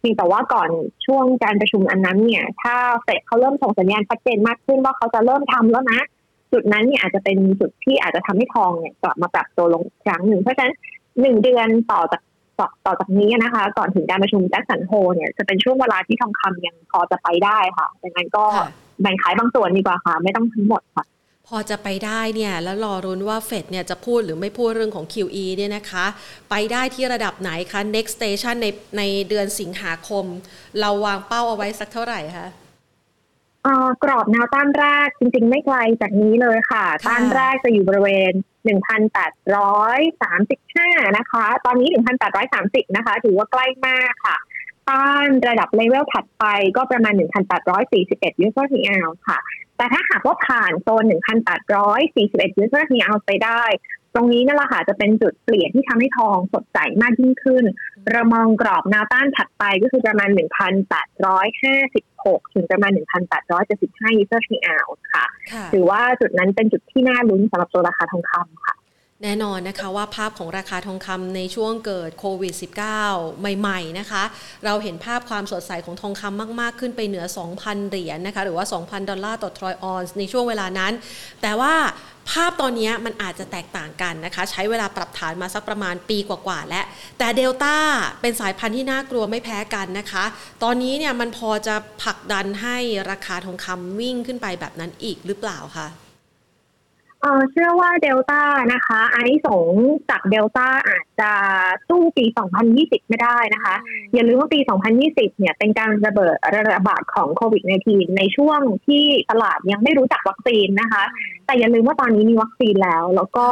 [0.05, 0.71] พียงแต่ว่าก่อน
[1.07, 6.01] ช่วงการประชุมอันนั้นเนี่ย ถ้าเฟดเขาเริ่มส่งสัญญาณชัดเจนมากขึ้นว่าเขาจะเริ่มทำแล้วนะ
[6.53, 10.75] จุดนั้นเนี่ยอาจจะเป็นจุดที่อาจจะทำให้ทองเนี่ยกลับมาปรับตัวลงครั้งหนึ่งเพราะฉะนั้น
[11.21, 12.23] หนึ่งเดือนต่อจาก
[12.59, 18.45] ต่อต่อจากนี้นะคะ ก่อนถึงการประชุมแจ็คสันโฮเนี่ยจะเป็นช่วงเวลาที่ทองคำยังพอจะไปได้ค่ะดังนั้นก็
[19.01, 21.05] แบ่งขายบางส่วนดีกว่าค่ะ ไม่ต้องทั้งหมดค่ะ
[21.49, 26.07] พอจะไปได้เนี่ยแล้วรอรุ้นว่าเฟดเนี่ยจะพูดหรือไม่พูดเรื่องของ QE เนี่ยนะคะ
[26.51, 28.67] ไปได้ที่ระดับไหนคะ next station ใน
[28.99, 30.25] ในเดือนสิงหาคม
[30.81, 32.47] เราวางเป้าเอาไว้สักเท่าไหร่คะ
[34.05, 38.33] กรอบแนวต้านแรกจริง ๆ ไม่ไกลจากนี้เลยค่ะ ต้านแรกจะอยู่บริเวณ
[38.65, 41.89] 1,835 นะคะ ตอนนี้
[42.43, 44.37] 1,830 นะคะ ถือว่าใกล้มากค่ะ
[44.91, 46.45] ต้านระดับเลเวลถัดไป
[46.77, 47.15] ก็ประมาณ
[47.79, 49.39] 1,841 ยูโรทีอลค่ะ
[49.77, 53.65] แต่ถ้าหากว่าผ่านโซน 1,841 user h e เอาไปได้
[54.15, 57.65] ตรงนี้นั่นแหละค่ะจะเป็นจุดเปลี่ยนที่ทำให้ทองสดใสมากยิ่งขึ้น
[58.11, 62.91] เรามองกรอบแนวต้านถัดไปก็คือประมาณ 1,856 ถึงประมาณ
[63.57, 64.79] 1,875 user h e เอา
[65.15, 65.27] ค่ะ
[65.73, 68.75] ถือว่าจุดนั้นเป็นจุดที่น่าลุ้นสำหรับตัวราคาทองคำค่ะ
[69.23, 72.55] แน่นอนนะคะว่าภาพของราคาทองคำในช่วงเกิดโควิด
[73.01, 74.23] -19 ใหม่ๆนะคะ
[74.65, 80.93] เราเห็นภาพความสดใสของทองคำมากๆ ขึ้นไปเหนือ 2,000 เหรียญนนะคะ หรือว่า 2,000 ดอลลาร์ต่อทรอยออนซ์ในช่วงเวลานั้น
[81.43, 81.75] แต่ว่า
[82.31, 86.85] ภาพตอนนี้มันอาจจะแตกต่างกันนะคะ ใช้เวลาปรับฐานมาสักประมาณปีกว่าๆแล้ว
[87.19, 87.77] แต่เดลต้า
[88.21, 90.25] เป็นสายพันธุ์ที่น่ากลัวไม่แพ้กันนะคะ
[90.63, 92.77] ตอนนี้เนี่ยมันพอจะผลักดันให้
[93.11, 95.89] ราคาทองคำวิ่งขึ้นไปแบบนั้นอีกหรือเปล่าคะ
[97.25, 99.73] เออเชื่อว่าเดลต้านะคะอานิสงส์
[100.11, 101.31] จากเดลต้าอาจจะ
[101.89, 102.25] สู้ปี
[102.67, 103.75] 2020 ไม่ได้นะคะ
[104.15, 104.61] อย่าลืมว่าปี
[104.99, 111.05] 2020 เนี่ยเป็นการระเบิดระบาดของโควิด -19 ในช่วงที่ตลาดยังไม่รู้จักวัคซีนนะคะ
[111.47, 113.47] แต่อย่าลืมว่าตอนนี้มีวัคซีนแล้ว แล้วก็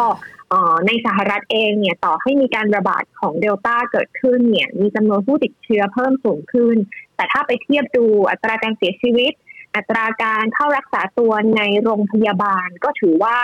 [0.87, 6.77] ในสหรัฐเองเนี่ยต่อให้มีการระบาดของเดลต้าเกิดขึ้นเนี่ยมีจำนวนผู้ติดเชื้อเพิ่มสูงขึ้น
[7.17, 9.33] แต่ถ้าไปเทียบดูอัตราการเสียชีวิต
[9.77, 13.37] อัตราการเข้ารักษาตัวในโรงพยาบาล ก็ถือว่า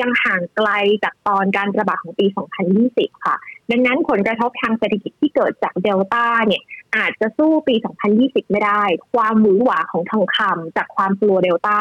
[0.00, 0.68] ยังห่างไกล
[1.04, 2.26] จากตอนการระบาดของปี
[2.76, 3.36] 2020 ค่ะ
[3.70, 6.62] ดังนั้นผลกระทบทางเศรษฐกิจที่เกิดจากเดลต้าเนี่ย
[6.96, 7.74] อาจจะสู้ปี
[8.14, 8.82] 2020 ไม่ได้
[9.12, 11.78] ความหวือหวาของทองคำจากความกลัวเดลต้า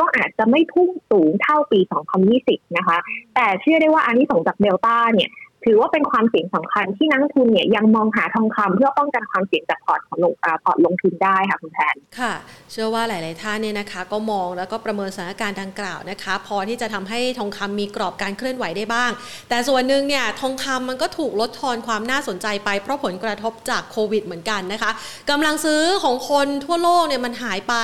[0.00, 1.80] ก็อาจจะไม่พุ่งสูงเท่าปี
[2.28, 2.98] 2020 นะคะ
[3.34, 5.30] แต่เชื่อได้ว่าอานิสงส์จากเดลต้าเนี่ย
[5.66, 10.32] ถือว่าเป็นความเสี่ยงสำคัญที่นักทุนเนี่ยยังมองหาทองคำเพื่อป้องกันความเสี่ยงจากพอร์ตของลง
[10.64, 12.32] พอร์ตลงทุนได้ค่ะคุณแทนค่ะ
[12.72, 19.10] เชื่อว่าหลาย ๆ ท่านเนี่ยนะคะ ก็มองแล้วก็ประเมินสถานการณ์ดังกล่าวนะคะ พอที่จะทำให้ทองคำมีกรอบการเคลื่อนไหวได้บ้าง
[19.48, 24.90] แต่ส่วนหนึ่งเนี่ยทองคำมันก็ถูกลดทอนความน่าสนใจไปเพราะผลกระทบจากโควิดเหมือนกันนะคะ
[25.30, 27.74] กำลังซื้อของคนทั่วโลกเนี่ยมันหายไป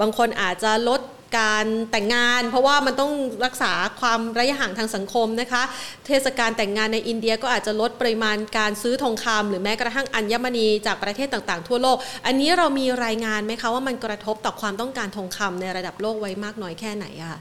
[0.00, 1.00] บางคนอาจจะลด
[1.36, 3.12] การแต่งงาน เพราะว่ามันต้อง
[3.44, 5.62] รักษาความระยะห่างทางสังคมนะคะ
[6.06, 17.36] เทศกาลแต่งงานในอินเดียก็อาจจะลดปริมาณการซื้อทองคำหรือแม้กระทั่งอัญมณีจากประเทศต่างๆ ทั่วโลก อันนี้เรามีรายงานไหมคะว่ามันกระทบต่อความต้องการทองคำในระดับโลกไว้มากน้อยแค่ไหนอะ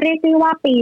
[0.00, 0.74] เรียกได้ว่าปี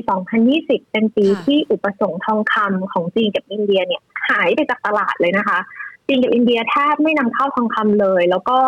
[0.43, 5.59] 2020 เป็นปีที่อุปสงค์ทองคำของจีนกับอินเดียเนี่ยหายไปจากตลาดเลยนะคะ
[6.07, 8.59] จีนกับอินเดียแทบไม่นำเข้าทองคำเลย แล้วก็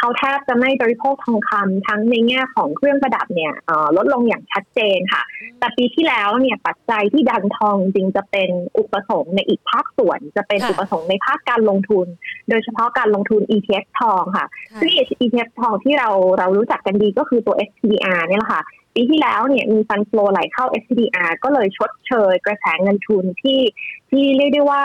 [0.00, 3.52] เขาแทบจะไม่บริโภคทองคำทั้งในแง่ของเครื่องประดับเนี่ย
[3.96, 5.22] ลดลงอย่างชัดเจนค่ะ
[5.58, 12.06] แต่ปีที่แล้วเนี่ยปัจจัยที่ดันทองจริงจะเป็นอุปสงค์ในอีกภาคส่วน จะเป็นอุปสงค์ในภาคการลงทุน
[12.48, 14.46] โดยเฉพาะการลงทุน ETF ทองค่ะ
[14.80, 18.62] ซึ่ง ETF ทองที่เราเรารู้จักกันดีก็คือตัว SPDR เนี่ยแหละค่ะ
[18.94, 23.60] ปีที่แล้วเนี่ยมี fund flow ไหลเข้า SPDR ก็เลยชดเชยกระแสเงินทุนที่
[24.10, 24.84] ที่เรียกได้ว่า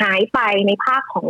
[0.00, 1.28] หายไปในภาคของ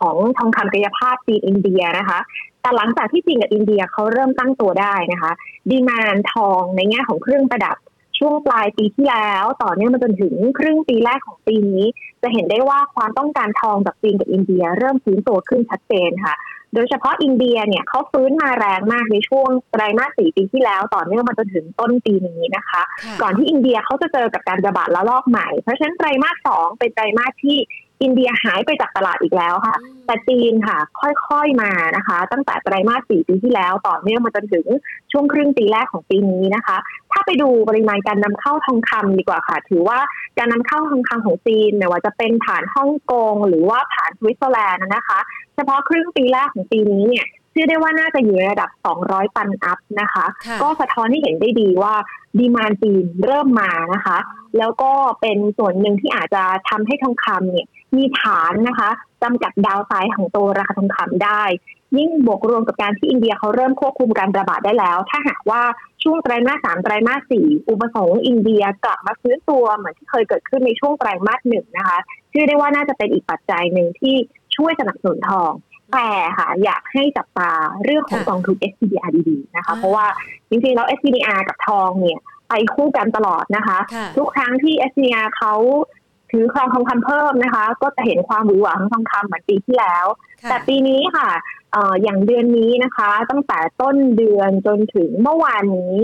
[0.00, 2.18] ของทองคำกายภาพจีนอินเดียนะคะ
[2.62, 5.32] แต่หลังจากที่จีนกับอินเดียเขาเริ่มตั้งตัวได้นะคะ
[5.70, 7.76] demand ทองในแง่ของเครื่องประดับ
[8.18, 11.84] ช่วงปลายปีที่แล้ว ต่อเนื่องมาจนถึงครึ่งปีแรกของปีนี้
[12.22, 16.34] จะเห็นได้ว่าความต้องการทองจากจีนกับอินเดีย เริ่มฟื้นตัวขึ้นชัดเจนค่ะ
[16.74, 22.82] โดยเฉพาะอินเดียเนี่ยเขาฟื้นมาแรงมากในช่วงไตรมาสสี่ปีที่แล้ว ต่อเนื่องมาจนถึงต้นปีนี้นะคะ
[23.22, 27.58] ก่อนที่อินเดียเขาจะเจอกับการระบาดระลอกใหม่ เพราะฉะนั้นไตรมาสสองเป็นไตรมาสที่
[28.02, 29.76] อินเดียหายไปจากตลาดอีกแล้วค่ะ
[30.06, 30.78] แต่จีนค่ะ
[31.28, 34.66] ค่อยๆมานะคะ ตั้งแต่ไตรมาสสี่ปีที่แล้วต่อเนื่องมาจนถึง
[35.12, 36.76] ช่วงครึ่งปีแรกของปีนี้นะคะ
[37.12, 39.98] ถ้าไปดูปริมาณการนำเข้าทองคำดีกว่าค่ะ ถือว่า
[40.38, 45.18] การนำเข้าทองคำของจีนไม่ว่าจะเป็นผ่านฮ่องกงหรือว่าผ่านสวิตเซอร์แลนด์นะคะ
[45.54, 48.70] เฉพาะครึ่งปีแรกของปีนี้เนี่ย ชื่อได้ว่าน่าจะอยู่ในระดับ
[49.02, 50.26] 200 ตันอัพนะคะ
[50.62, 51.94] ก็สะท้อนให้เห็นได้ดีว่า
[52.38, 54.18] ดีมานจีนเริ่มมานะคะ
[54.58, 58.90] แล้วก็เป็นส่วนหนึ่งที่อาจจะทำให้ทองคำเนี่ยมีฐานนะคะ
[59.22, 61.42] จำกัดดาวไซด์ของตัวราคาทองคำได้
[61.96, 65.62] ยิ่งบวกรวมกับการที่อินเดียเขาเริ่มควบคุมการระบาดได้แล้ว ถ้าหากว่า
[66.02, 71.98] ช่วงไตรมาสสามไตรมาสสี่อุปสงค์อินเดียกลับมาฟื้นตัวเหมือนที่เคยเกิดขึ้นในช่วงไตรมาสหนึ่งนะคะ
[72.32, 74.14] ชื่อได้ว่าน่าจะเป็นอีกปัจจัยหนึ่งที่
[74.56, 75.52] ช่วยสนับสนุนทอง
[75.92, 76.08] แต่
[76.38, 77.50] ค่ะอยากให้จับตา
[77.84, 80.06] เรื่องของกองทุน SPDR ดีๆนะคะ เพราะว่า
[80.48, 83.78] จริงๆแล้ว SPDR กับทองเนี่ยไปคู่กันตลอดนะคะ
[84.16, 85.54] ทุกครั้งที่ SPDR เขา
[86.30, 90.06] ถือครองทองคำเพิ่มนะคะ ก็จะเห็นความหวือหวาของทองคำเหมือนปีที่แล้ว
[90.48, 91.28] แต่ปีนี้ค่ะ
[92.02, 95.96] อย่างเดือนนี้นะคะ ตั้งแต่ต้นเดือนจนถึงเมื่อวานนี้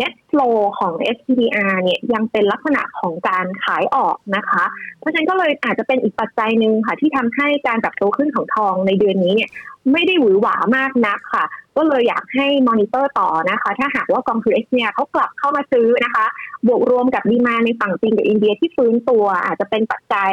[0.00, 4.64] net flow ของ SPDR เนี่ยยังเป็นลักษณะของการขายออกนะคะ
[4.98, 9.50] เพราะฉะนั้นก็เลยอาจจะเป็นอีกปัจจัยหนึ่งค่ะ ที่ทำให้การปรับตัวขึ้นของทองในเดือนนี้เนี่ย
[9.92, 11.44] ไม่ได้หวือหวามากนักค่ะ
[11.76, 16.26] ก็เลยอยากให้มอนิเตอร์ต่อนะคะ ถ้าหากว่ากองทุน SPDR เนี่ยเขากลับเข้ามาซื้อนะคะ
[16.66, 20.32] บวกรวมกับ demand ในฝั่งจีนกับอินเดียที่ฟื้นตัว อาจจะเป็นปัจจัย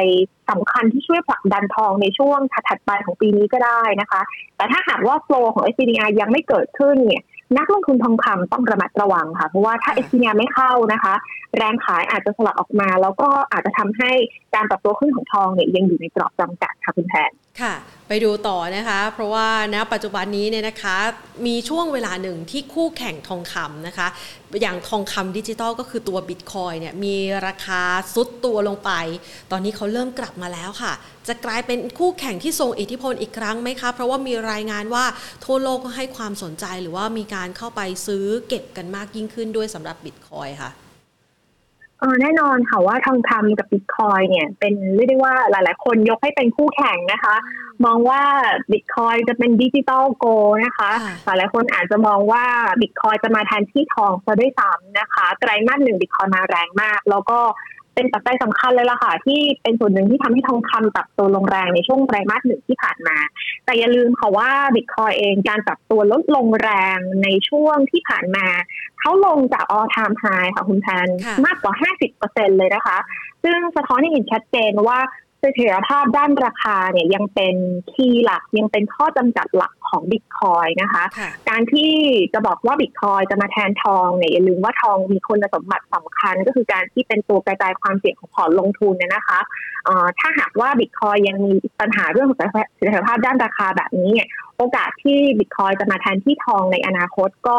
[0.50, 4.20] สำคัญที่ช่วยผลักดันทองในช่วงถัดไปของปีนี้ก็ได้นะคะ
[4.56, 7.22] แต่ถ้าหากว่าโฟลของ s อ r ยังไม่เกิดขึ้นเนี่ย
[7.58, 11.14] นักลงทุนทองคำต้องระมัดระวังค่ะ เพราะว่าถ้าเอส r ไม่เข้านะคะ
[11.56, 14.10] แรงขายอาจจะสลับออกมา แล้วก็อาจจะทำให้
[14.54, 17.30] การปรับตัวขึ้นของทองเนี่ยยังอยู่ในกรอบจำกัดค่ะคุณแทน
[17.60, 17.74] ค่ะ
[18.08, 20.96] ไปดูต่อนะคะ เพราะว่าณปัจจุบันนี้เนี่ยนะคะ
[21.46, 24.08] มีช่วงเวลาหนึ่งที่คู่แข่งทองคำนะคะ
[24.60, 27.82] อย่างทองคำดิจิตอลก็คือตัวบิตคอยเนี่ยมีราคา
[28.14, 28.90] ซุดตัวลงไป
[29.50, 30.92] ตอนนี้เขาเริ่มกลับมาแล้วค่ะ
[31.28, 35.04] จะกลายเป็นคู่แข่งที่ทรงอิทธิพลอีกครั้งไหมคะ เพราะว่ามีรายงานว่า
[35.44, 40.70] ทั่วโลกก็ให้ความสนใจหรือว่ามีการเข้าไปซื้อเก็บกันมากยิ่งขึ้นด้วยสำหรับบิตคอยน์ค่ะ
[42.00, 47.36] เออแน่นอนค่ะว่าทองคำกับบิตคอยน์เนี่ย เป็นเรียกได้ว่าหลาย ๆ คนยกให้เป็นคู่แข่งนะคะ
[47.84, 48.22] มองว่า
[48.72, 50.26] บิตคอยน์จะเป็น digital gold
[50.64, 50.90] นะคะ
[51.24, 52.44] หลายๆคนอาจจะมองว่า
[52.80, 57.38] บิตคอยน์จะมาแทนที่ทองซะด้วยซ้ำนะคะไตรมาสหนึ่งบิตคอยน์มาแรงมาก แล้วก็
[58.00, 63.16] เป็นปัจจัยสำคัญเลยล่ะค่ะ ที่เป็นส่วนหนึ่งที่ทำให้ทองคำปรับตัวลงแรงในช่วงไตรมาสหนึ่งที่ผ่านมา
[63.64, 68.46] แต่อย่าลืมค่ะว่าบิตคอยเองการปรับตัวลดลงแรงในช่วงที่ผ่านมา
[69.00, 70.24] เขาลงจากออทามไฮ
[70.54, 71.08] ค่ะคุณแพน
[71.46, 71.72] มากกว่า
[72.16, 72.98] 50%เลยนะคะ
[73.42, 74.98] ซึ่งสะท้อนให้เห็นชัดเจนว่า
[75.40, 77.54] เสถียรภาพด้านราคาเนี่ยยังเป็น
[77.92, 81.04] คีย์หลักยังเป็นข้อจำกัดหลักของบิตคอยนะคะ
[81.48, 81.92] การที่
[82.32, 89.40] จะบอกว่าบิตคอยจะมาแทนทองเนี่ยอย่าลืมว่าทองมีคุณสมบัติสำคัญ ก็คือการที่เป็นตัวกระจายความเสี่ยงของพอร์ตลงทุนเนี่ยนะคะ
[90.18, 94.28] ถ้าหากว่าบิตคอยยังมีปัญหาเรื่องของเสถียรภาพด้านราคาแบบนี้เนี่ย
[94.58, 97.56] โอกาสที่บิตคอยจะมาแทนที่ทองในอนาคตก็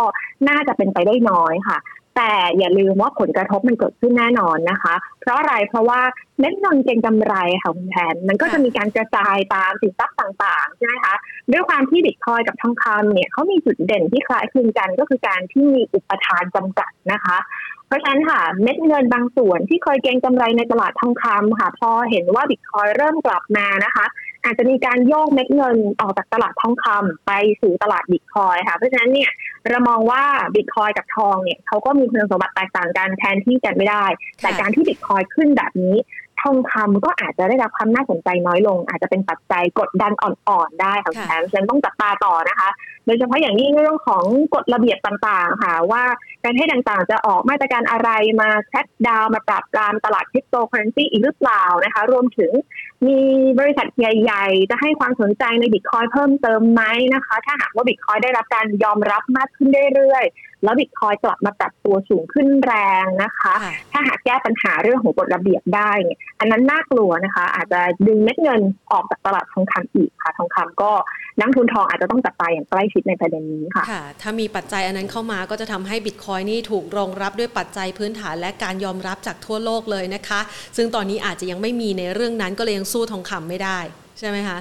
[0.49, 1.77] น่าจะเป็นไปได้น้อยค่ะ
[2.15, 6.01] แต่อย่าลืมว่าผลกระทบมันเกิดขึ้นแน่นอนนะคะ เพราะอะไรเพราะว่า
[6.39, 11.15] เม็ดเงินเก็งกำไรค่ะคุณแทนมันก็จะมีการกระจายตามสินทรัพย์ต่างๆใช่ไหมคะ
[11.51, 17.37] ด้วยความที่บิตคอยกับทองคำเนี่ยเขามีจุดเด่นที่คล้ายคลึงกันก็คือการที่มีอุปทานจำกัดนะคะ
[17.87, 24.05] เพราะฉะนั้นค่ะเม็ดเงินบางส่วนที่เคยเก็งกำไรในตลาดทองคำค่ะ พอเห็นว่าบิตคอยเริ่มกลับมานะคะ
[24.43, 27.31] อาจจะมีการโยกเม็ดเงินออกจากตลาดทองคำไป
[27.61, 29.29] สู่ตลาดบิตคอยค่ะ เพราะฉะนั้นเนี่ย
[29.69, 30.23] เรามองว่า
[30.55, 34.05] บิตคอยกับทองเนี่ยเขาก็มีคุณสมบัติแตกต่างกันแทนที่กันไม่ได้
[34.41, 35.95] แต่การที่บิตคอยขึ้นแบบนี้
[36.41, 42.69] ทองคำก็อาจจะได้รับความน่าสนใจน้อยลง อาจจะเป็นปัจจัยกดดันอ่อนๆได้ค่ะแถมฉันต้องจับตาต่อนะคะ
[43.05, 44.25] โดยเฉพาะอย่างยิ่งเรื่องของ
[44.55, 46.03] กฎระเบียบต่างๆ ค่ะ ว่า
[46.43, 48.09] การให้ต่างๆ จะออกมาตรการอะไร
[48.41, 52.51] มาแคดดาวมาปรับปรามตลาดคริปโตเคอเรนซีอีกหรือเปล่านะคะ รวมถึง
[53.07, 53.19] มี
[53.59, 56.81] บริษัทใหญ่ ๆ จะให้ความสนใจในบิตคอยเพิ่มเติมไหม
[57.13, 60.25] นะคะ ถ้าหากว่าบิตคอยได้รับการยอมรับมากขึ้นเรื่อย
[60.63, 63.53] แล้วบิตคอยกลับมาปรับตัวสูงขึ้นแรงนะคะ
[63.91, 70.91] ถ้าหากแก้ปัญหาเรื่องของกฎระเบียบได้เนี่ยอันนั้นน่ากลัวนะคะ อาจจะดึงเม็ดเงินออกจากตลาดทองคำอีกค่ะ ทองคำก็
[71.39, 80.41] นักทุนทองอาจจะต้องจับตาอย่างใกล้ชิดในประเด็นนี้ค่ะค่ะ ถ้ามีปัจจัยอันนั้นเข้ามาก็จะทำให้บิตคอยนี่ถูกรองรับด้วยปัจจัยพื้นฐานและการยอมรับจากทั่วโลกเลยนะคะ
[80.77, 83.79] ซึ่งตอนนี้อาจจะยังไม่มีในเรื่องนั้นก็เลยยังสู้ทองคำไม่ได้
[84.19, 84.57] ใช่ไหมคะ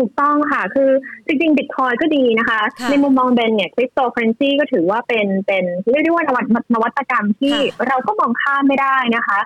[0.00, 0.90] ถูกต้องค่ะ คือ
[1.26, 6.44] จริงๆบิตคอยก็ดีนะคะ ในมุมมองเบนเนี่ยคริปโตเคอเรนซีก็ถือว่าเป็นเป็นเรียกได้ว่านวัต
[6.74, 7.54] นวัตกรรมที่
[7.88, 9.38] เราก็มองข้ามไม่ได้นะคะ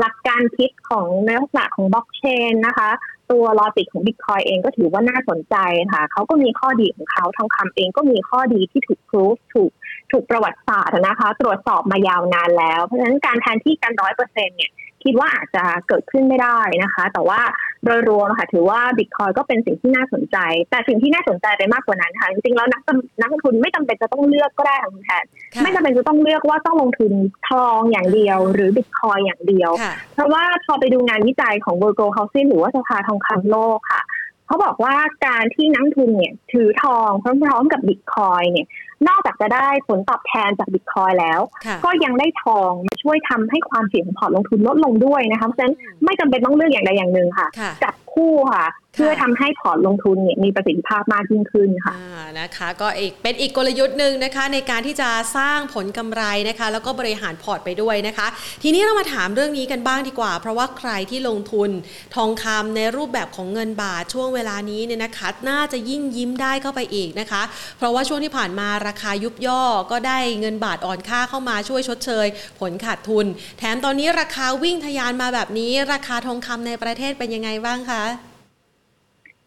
[0.00, 2.90] หลักการคิดของในลักษณะของบล็อกเชนนะคะ
[3.30, 5.56] ตัวลอจิกของบิตคอยเองก็ถือว่าน่าสนใจ
[5.92, 9.70] ค่ะ เขาก็มีข้อดีของเขาทองคำเองก็มีข้อดีที่ถูกพิสูจถูก
[10.12, 14.72] ถูกประวัติศาสตร์นะคะ ตรวจสอบมายาวนานแล้ว เพราะฉะนั้นการแทนที่กันร้อยเปอร์เซ็นเนี่ย
[15.04, 17.40] คิดว่าอาจจะเกิดขึ้นไม่ได้นะคะ แต่ว่า
[17.84, 20.36] โดยรวมค่ะถือว่าบิตคอยก็เป็นสิ่งที่น่าสนใจ
[20.70, 22.82] แต่สิ่งที่น่าสนใจไปมากกว่านั้นค่ะจริงๆแล้วนัก
[23.20, 25.24] นักลงทุนไม่จำเป็นจะต้องเลือกก็ได้ค่ะคุณแทน
[25.62, 27.12] ไม่จำเป็นจะต้องเลือกว่าต้องลงทุน
[27.48, 29.70] ทองอย่างเดียว หรือบิตคอยอย่างเดียว
[30.14, 34.02] เพราะว่าพอไปดูงานวิจัยของ World Housing หรือว่าสภาทองคำโลกค่ะ
[34.50, 34.96] เขาบอกว่า
[35.26, 38.66] การที่นักทุนเนี่ยถือทองพร้อมๆกับบิตคอยเนี่ย
[39.08, 41.40] นอกจากจะได้ผลตอบแทนจากบิตคอยแล้ว
[41.84, 47.46] ก็ยังได้ทองมาช่วยทำให้ความเสี่ยงของพอร์ตลงทุนลดลงด้วยนะคะเพราะฉะนั้นไม่จำเป็นต้องเลือกอย่างใดอย่างหนึ่งค่ะ
[47.82, 51.96] จับคู่ค่ะ เพื่อทำให้พอร์ตลงทุนเนี่ยมีประสิทธิภาพมากยิ่งขึ้นค่ะ
[52.40, 58.26] นะคะ ก็อีกเป็นอีกกลยุทธ์หนึ่งนะคะ ในการที่จะสร้างผลกำไรนะคะ แล้วก็บริหารพอร์ตไปด้วยนะคะ
[58.62, 61.70] ทีนี้เรามาถามเรื่องนี้กันบ้างดีกว่า เพราะว่าใครที่ลงทุน
[62.16, 67.42] ทองคำในรูปแบบของเงินบาทช่วงเวลานี้เนี่ยนะคะน่าจะยิ่งยิ้มได้เข้าไปอีกนะคะ
[67.78, 72.26] เพราะว่าช่วงที่ผ่านมาราคายุบย่อก็ได้เงินบาทอ่อนค่าเข้ามาช่วยชดเชย
[72.60, 73.26] ผลขาดทุน
[73.58, 78.02] แถมตอนนี้ราคาวิ่งทะยานมาแบบนี้ ราคาทองคำในประเทศเป็นยังไงบ้างคะ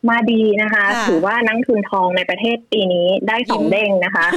[0.09, 4.27] มาดีนะคะ ถือว่านักทุนทองในประเทศปีนี้ได้สองเด้งนะคะ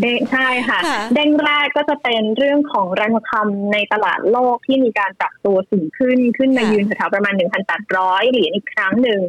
[0.00, 0.78] เด้งใช่ค่ะ
[1.14, 7.34] เด้งแรกก็จะเป็นเรื่องของแรงคำในตลาดโลกที่มีการปรับตัวสูงขึ้นขึ้นมายืนแถวประมาณ
[7.82, 9.20] 1,800 เหรียญอีกครั้งหนึ่ง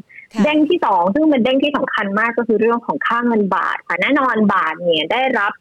[0.44, 5.54] เด้งที่สองซึ่งเป็นเด้งที่สำคัญมากก็คือเรื่องของค่าเงินบาทค่ะแน่นอนบาทเนี่ยได้รับ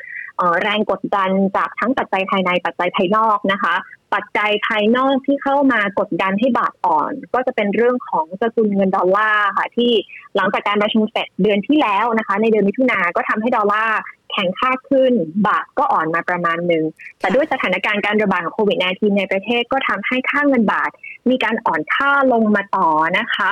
[0.63, 3.75] แรงกดดันจากทั้งปัจจัยภายในปัจจัยภายนอกนะคะ
[4.15, 9.91] ปัจจัยภายนอกที่เข้ามากดดันให้บาทอ่อน ก็จะเป็นเรื่องของสกุลเงินดอลลาร์ค่ะ ที่
[10.37, 13.99] หลังจากการประชุมเฟดเดือนที่แล้วนะคะ ในเดือนมิถุนาก็ทำให้ดอลลาร์
[14.33, 15.13] แข็งค่าขึ้น
[15.47, 16.85] บาทก็อ่อนมาประมาณหนึ่ง
[17.21, 20.91] แต่ด้วยสถานการณ์การระบาดของโควิด -19 ในประเทศก็ทำให้ค่าเงินบาท
[21.31, 23.51] มีการอ่อนค่าลงมาต่อนะคะ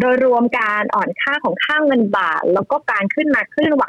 [0.00, 3.84] โดยรวมการอ่อนค่าของค่าเงินบาท แล้วก็การขึ้นมาเคลื่อนไหว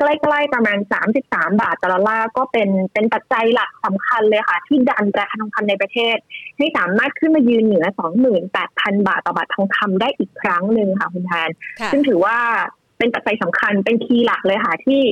[0.00, 0.78] ใกล้ๆประมาณ
[1.16, 6.16] 33 บาทต่อดอลลาร์ก็เป็นเป็นปัจจัยหลักสำคัญเลยค่ะ ที่ดันราคาทองคำในประเทศ
[6.58, 7.86] ให้สามารถขึ้นมายืนเหนือ
[8.46, 11.50] 28,000 บาทต่อบาททองคำได้อีกครั้งหนึ่งค่ะคุณแทน
[11.92, 12.36] ซึ่งถือว่า
[12.98, 15.02] เป็นปัจจัยสำคัญเป็นคีย์หลักเลยค่ะที่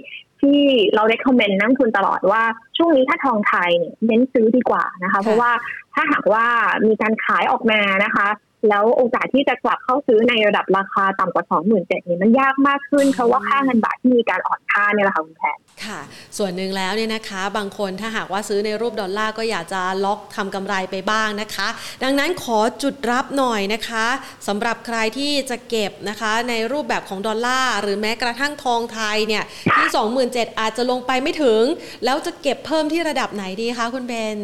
[0.40, 0.60] ที่
[0.94, 2.42] เราได้คอมเมนต์นักทุนตลอดว่า
[2.76, 5.50] ช่วงนี้ถ้าทองไทยเนี่ยเน้นซื้อดีกว่านะคะ เพราะว่า
[5.98, 6.46] ถ้าหากว่า
[6.86, 8.28] มีการขายออกมานะคะ
[8.68, 16.00] แล้วโอกาสที่จะกลับเข้าซื้อในระดับราคาต่ำกว่า 2 7 0 0 0เนี่มันยากมากขึ้นเพราะว่าค่าเงินบาทที่มีการอ่อนค่าเนี่ยแหละค่ะคุณแพนค่ะ
[16.38, 21.68] ส่วนหนึ่งแล้วเนี่ยนะคะ บางคนถ้าหากว่าซื้อในรูปดอลลาร์ก็อยากจะล็อกทำกำไรไปบ้างนะคะ
[22.02, 24.06] ดังนั้นขอจุดรับหน่อยนะคะ
[24.48, 29.44] สำหรับใครที่จะเก็บนะคะ ในรูปแบบของดอลลาร์หรือแม้กระทั่งทองไทยเนี่ย
[29.76, 29.86] ที่
[30.24, 31.62] 27,000อาจจะลงไปไม่ถึง
[32.04, 34.40] แล้วจะเก็บเพิ่มที่ระดับไหนดีคะคุณเบน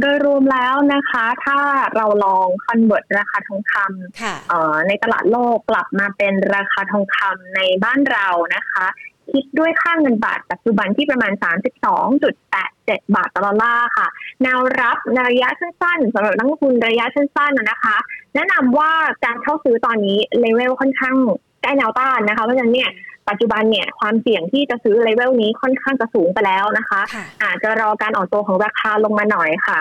[0.00, 1.58] โดยรวมแล้วนะคะ ถ้า
[1.96, 8.86] เราลอง convert ราคาทองคำในตลาดโลกกลับมาเป็นราคาทองคำในบ้านเรานะคะ
[9.32, 11.32] คิดด้วยค่าเงินบาทปัจจุบันที่ประมาณ
[12.04, 14.06] 32.87 บาทต่อดอลลาร์ค่ะ
[14.42, 17.96] แนวรับในระยะสั้นๆสำหรับนักลงทุนระยะสั้นๆนะคะ
[18.34, 18.92] แนะนำว่า
[19.24, 21.14] การเข้าซื้อตอนนี้เลเวลค่อนข้าง
[21.62, 22.90] ใกล้แนวต้านนะคะ เพราะฉะนั้นเนี่ย
[23.28, 27.00] ปัจจุบันเนี่ยความเสี่ยงที่จะซื้อเลเวลนี้ค่อนข้างจะสูงไปแล้วนะคะ
[27.42, 29.78] อาจจะรอการอ่อนตัวของราคาลงมาหน่อยค่ะ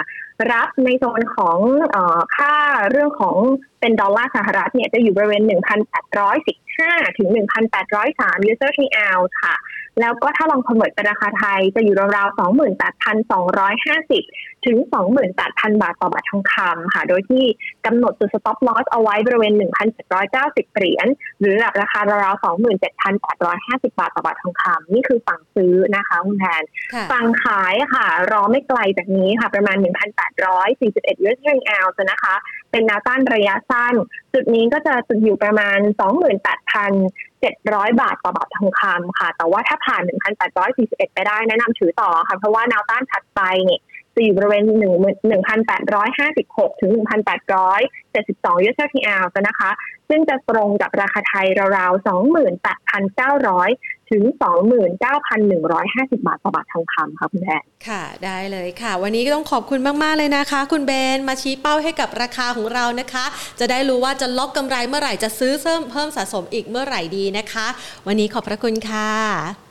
[0.51, 1.59] รับในโซนของ
[1.95, 1.97] อ
[2.35, 2.53] ค่า
[2.91, 3.35] เรื่องของ
[3.79, 5.43] เป็นดอลลาร์สหรัฐเนี่ยจะอยู่บริเวณ
[6.09, 7.29] 1,815 ถึง
[7.89, 8.79] 1,803 user t
[9.17, 9.55] l ค่ะ
[10.01, 14.77] แล้วก็ถ้าลองคอนเวิร์ตเป็นราคาไทยจะอยู่ราวๆ 28,250 ถึง
[15.29, 17.43] 28,000 บาทต่อบาททองคำค่ะ โดยที่
[17.85, 19.53] กำหนดจุด stop loss เอาไว้บริเวณ
[20.13, 21.07] 1,790 เหรียญ
[21.39, 22.43] หรือระดับราคาราวๆ
[23.15, 26.63] 27,850 บาทต่อบาททองคำนี่คือฝั่งซื้อนะคะคุณแทน
[27.11, 31.53] ฝั่งขายค่ะ รอไม่ไกลจากนี้ค่ะ ประมาณ 1,841 US d o
[31.85, 32.35] l นะคะ
[32.71, 33.93] เป็นแนวต้านระยะสั้น
[34.33, 35.79] จุดนี้ก็จะจุดอยู่ประมาณ
[37.45, 40.01] 700 บาทต่อบาททองคำค่ะ แต่ว่าถ้าผ่าน
[40.57, 43.81] 1,841 ไปได้แนะนำถือต่อค่ะ เพราะว่าแนวต้านถัดไปเนี่ย
[44.17, 49.69] จะอยู่บริเวณ 1,856 ถึง 1,872 US TR นะคะ
[50.09, 51.47] ซึ่งจะตรงกับราคาไทย
[51.77, 54.23] ราวๆ 28,900 ถึง
[55.25, 63.25] 29,150 บาทต่อบาททองคำค่ะคุณแพนค่ะ ได้เลยค่ะ วันนี้ก็ต้องขอบคุณมาก ๆ เลยนะคะ คุณเบนมาชี้เป้าให้กับราคาของเรานะคะ
[63.59, 67.67] จะได้รู้ว่าจะล็อกกำไรเมื่อไหร่จะซื้อเพิ่มเพิ่มสะสมอีกเมื่อไหร่ดีนะคะ
[68.07, 69.66] วันนี้ขอบพระคุณค่ะ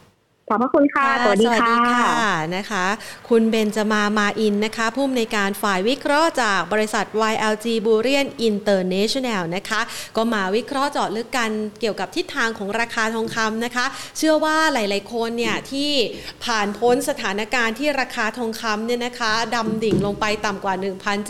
[0.50, 1.76] ขอบพระคุณค่ะ สวัสดีค่ะ
[2.56, 2.86] นะคะ
[3.28, 9.80] คุณเบนจมามาอินนะคะผู้อำนวยการฝ่ายวิเคราะห์จากบริษัท YLG b u r i a n International นะคะ
[10.16, 13.86] ก็มาวิเคราะห์เจาะลึกกันเกี่ยวกับทิศทางของราคาทองคำนะคะ
[14.18, 15.92] เชื่อว่าหลาย ๆ คนเนี่ยที่
[16.44, 20.74] ผ่านพ้นสถานการณ์ที่ราคาทองคำเนี่ยนะคะดำดิ่งลงไปต่ำกว่า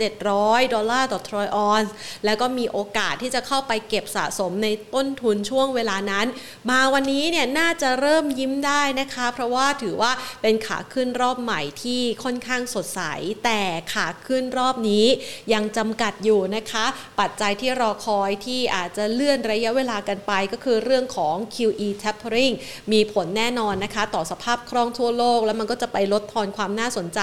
[0.09, 1.93] 1,700 ดอลลาร์ต่อทรอยออนซ์
[2.25, 6.25] แล้วก็มีโอกาสที่จะเข้าไปเก็บสะสมในต้นทุนช่วงเวลานั้น
[6.69, 13.01] มาวันนี้เนี่ยน่าจะเริ่มยิ้มได้นะคะคะ เพราะว่าถือว่าเป็นขาขึ้นรอบใหม่ที่ค่อนข้างสดใส
[13.45, 13.61] แต่
[13.93, 15.05] ขาขึ้นรอบนี้
[15.53, 16.85] ยังจำกัดอยู่นะคะ
[17.19, 22.55] ปัจจัยที่รอคอยที่อาจจะเลื่อนระยะเวลากันไปก็คือเรื่องของ QE tapering
[22.91, 27.19] มีผลแน่นอนนะคะ ต่อสภาพคล่องทั่วโลก แล้วมันก็จะไปลดทอนความน่าสนใจ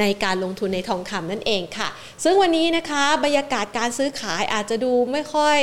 [0.00, 1.88] ในการลงทุนในทองคำนั่นเองค่ะ
[2.24, 5.58] ซึ่งวันนี้นะคะบรรยากาศการซื้อขายอาจจะดูไม่ค่อย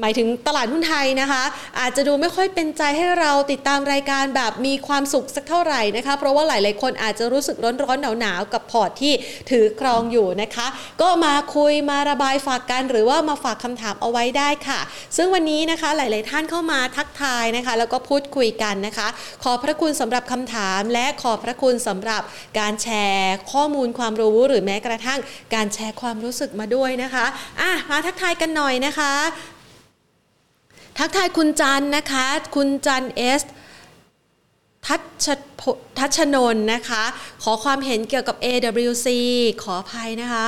[0.00, 1.42] หมายถึงตลาดหุ้นไทยนะคะ
[1.80, 9.12] อาจจะดูไม่ค่อยเป็นใจให้เราติดตามรายการแบบมีความสุขสักเท่าไหร่นะคะ เพราะว่าหลายๆคนอาจจะรู้สึกร้อนๆหนาวๆกับพอร์ตที่
[9.50, 10.66] ถือครองอยู่นะคะ
[11.02, 14.80] ก็มาคุยมาระบายฝากกันหรือว่ามาฝากคำถามเอาไว้ได้ค่ะ
[15.16, 19.08] ซึ่งวันนี้นะคะหลาย ๆ ท่านเข้ามาทักทายนะคะ แล้วก็พูดคุยกันนะคะ
[19.44, 22.22] ขอพระคุณสำหรับคำถาม และขอพระคุณสำหรับ
[22.58, 25.20] การแชร์ข้อมูลความรู้หรือแม้กระทั่ง
[25.54, 27.26] การแชร์ความรู้สึกมาด้วยนะคะ
[27.60, 29.12] อะมาทักทายกันหน่อยนะคะ
[30.98, 32.26] ทักทายคุณจันนะคะ
[32.56, 33.42] คุณจันเอส
[34.86, 35.26] ทัช
[35.98, 37.02] ทัชนนนะคะ
[37.42, 39.08] ขอความเห็นเกี่ยวกับ AWC
[39.62, 40.46] ขออภัยนะคะ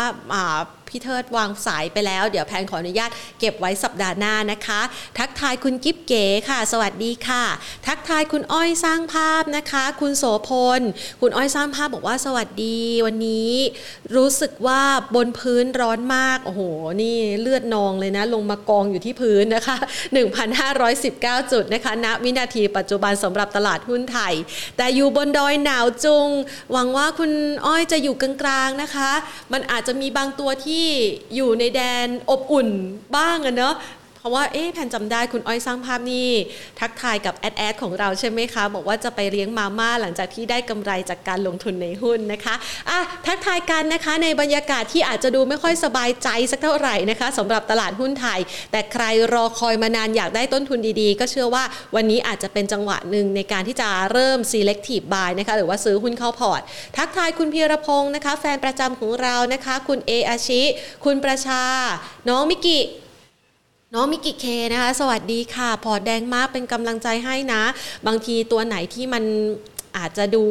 [0.89, 3.11] พี่เทิดวางสายไปแล้ว เดี๋ยวแพนขออนุญาต
[3.41, 4.81] เก็บไว้สัปดาห์หน้านะคะ
[5.19, 7.45] ทักทายคุณกิฟเก๋ค่ะ สวัสดีค่ะ
[7.87, 10.81] ทักทายคุณอ้อยสร้างภาพนะคะ คุณโสพล
[11.21, 13.53] คุณอ้อยสร้างภาพบอกว่าสวัสดีวันนี้
[14.17, 14.83] รู้สึกว่า
[15.15, 16.61] บนพื้นร้อนมาก โอ้โห
[17.03, 19.77] นี่เลือดนองเลยนะ ลงมากองอยู่ที่พื้นนะคะ
[20.65, 24.35] 1,519 จุดนะคะณวินาทีปัจจุบันสำหรับตลาดหุ้นไทย
[24.77, 26.29] แต่อยู่บนดอยหนาวจุง
[26.73, 27.31] หวังว่าคุณ
[27.67, 29.11] อ้อยจะอยู่กลางๆนะคะ
[29.53, 30.93] มันอาจจะมีบางตัวที่ที่
[31.35, 32.69] อยู่ในแดนอบอุ่น
[33.17, 33.75] บ้างอะเนาะ
[34.27, 36.31] ราะว่าเอ๊ะแผ่นจำได้คุณอ้อยสร้างภาพนี่
[36.81, 42.55] ทักทายกับแอดแอดของเราใช่ไหมคะ บอกว่าจะไปเลี้ยงมาม่าหลังจากที่ได้กำไรจากการลงทุนในหุ้นนะคะ
[42.91, 48.41] อะทักทายกันนะคะในบรรยากาศที่อาจจะดูไม่ค่อยสบายใจสักเท่าไหร่นะคะสำหรับตลาดหุ้นไทย
[48.73, 51.65] แต่ใครรอคอยมานานอยากได้ต้นทุนดีๆ ก็เชื่อว่า
[51.95, 56.61] วันนี้อาจจะเป็นจังหวะหนึ่งในการที่จะเริ่ม selective buy นะคะหรือว่าซื้อหุ้นเข้าพอร์ต
[56.97, 60.63] ทักทายคุณพีรพงศ์นะคะ แฟนประจำของเรานะคะ คุณเออาชิ
[61.05, 61.63] คุณประชา
[62.29, 62.81] น้องมิกิ
[63.95, 67.63] น้องมิกิเคนะคะ สวัสดีค่ะ พอแดงมากเป็นกำลังใจให้นะ
[68.07, 69.25] บางทีตัวไหนที่มัน
[69.97, 70.45] อาจจะดู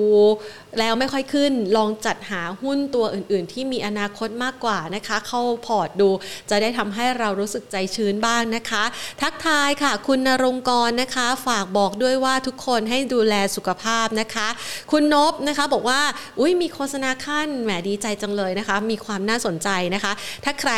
[0.79, 6.09] แล้วไม่ค่อยขึ้น ลองจัดหาหุ้นตัวอื่น ๆ ที่มีอนาคตมากกว่านะคะ เข้าพอร์ตดู
[6.49, 8.83] จะได้ทำให้เรารู้สึกใจชื้นบ้างนะคะ
[9.21, 14.47] ทักทายค่ะ คุณนรงกรนะคะ ฝากบอกด้วยว่าทุกคนให้ดูแลสุขภาพนะคะ
[14.91, 16.01] คุณนบนะคะบอกว่า
[16.39, 20.71] อุ้ยมีโฆษณาขั้นแหมดีใจจังเลยนะคะ มีความน่าสนใจนะคะ ถ้าใคร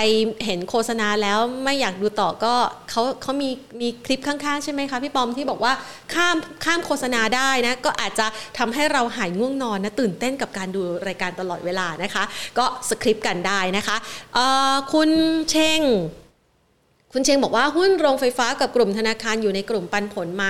[0.45, 2.53] เห็นโฆษณาแล้วไม่อยากดูต่อก็
[2.89, 3.49] เขาเขามี
[3.81, 5.73] มีคลิปข้างๆ ใช่ไหมคะพี่ปอมที่บอกว่า
[6.13, 8.25] ข้ามข้ามโฆษณาได้นะก็อาจจะ
[8.59, 12.23] ทำให้เราหายง่วงนอนนะตื่นเต้นกับการดูรายการตลอดเวลานะคะ
[12.57, 13.97] ก็สคริปต์กันได้นะคะ
[14.93, 15.09] คุณ
[15.49, 15.81] เชง
[17.13, 20.45] คุณเชงบอกว่าหุ้นโรงไฟฟ้ากับกลุ่มธนาคารอยู่ในกลุ่มปันผลไหม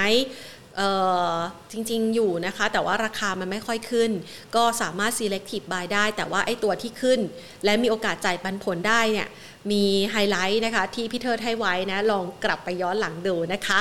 [1.72, 4.12] จริงๆ อยู่นะคะ แต่ว่าราคามันไม่ค่อยขึ้น
[4.56, 7.20] ก็สามารถ selective buy ได้ แต่ว่าไอ้ตัวที่ขึ้น
[7.66, 9.28] และมีโอกาสจ่ายปันผลได้เนี่ย
[9.72, 13.80] มีไฮไลท์นะคะที่พี่เทิดให้ไว้นะ ลองกลับไปย้อนหลังดูนะคะ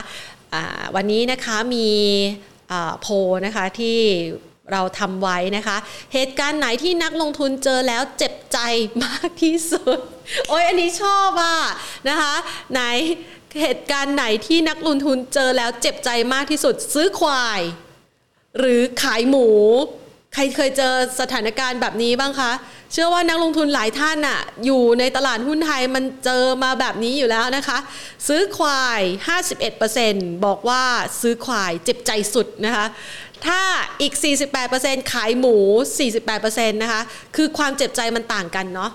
[0.97, 1.89] วันนี้นะคะมี
[3.01, 3.07] โพ
[3.47, 3.99] นะคะที่
[4.73, 5.77] เราทำไว้นะคะ
[6.15, 8.59] เหตุการณ์ไหนที่นักลงทุนเจอแล้วเจ็บใจ
[9.05, 9.99] มากที่สุด
[10.49, 11.59] โอ้ยอันนี้ชอบอะ
[12.09, 12.35] นะคะ
[12.73, 12.83] ไหน
[13.63, 17.61] เหตุการณ์ไหนที่นักลงทุนเจอแล้วเจ็บใจมากที่สุด ซื้อควาย
[18.59, 19.49] หรือขายหมู
[20.39, 22.53] ใครเคยเจอสถานการณ์แบบนี้บ้างคะ
[22.93, 27.79] เชื่อว่านักลงทุนหลายท่านอะอยู่ในตลาดหุ้นไทยมันเจอมาแบบนี้อยู่แล้วนะคะ
[28.29, 29.01] ซื้อควาย
[29.73, 30.83] 51%บอกว่า
[31.21, 32.87] ซื้อควายเจ็บใจสุดนะคะ
[33.47, 33.61] ถ้า
[34.01, 34.15] อีก
[34.63, 35.57] 48%ขายหมู
[36.17, 37.03] 48%นะคะ
[37.37, 38.91] คือความเจ็บใจมันต่างกันเนาะ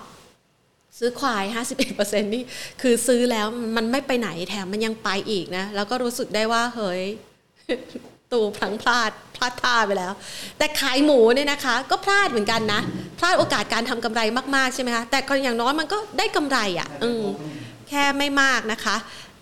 [0.98, 1.44] ซื้อควาย
[1.84, 2.44] 51%นี่
[2.82, 7.02] คือซื้อแล้วมันไม่ไปไหนแถมมันยังไปอีกนะ แล้วก็รู้สึกได้ว่าเฮ้ย
[8.34, 10.14] ตูพลังพลาดพลาดท่าไปแล้ว
[10.58, 12.82] แต่ขายหมูเนี่ยนะคะ ก็พลาดเหมือนกันนะ
[13.20, 14.22] พลาดโอกาสการทำกำไร
[14.56, 17.24] มากๆใช่ไหมคะแต่ก็อย่างน้อยมันก็ได้กำไรอะ่ะอืม
[17.90, 18.96] แค่ไม่มากนะคะ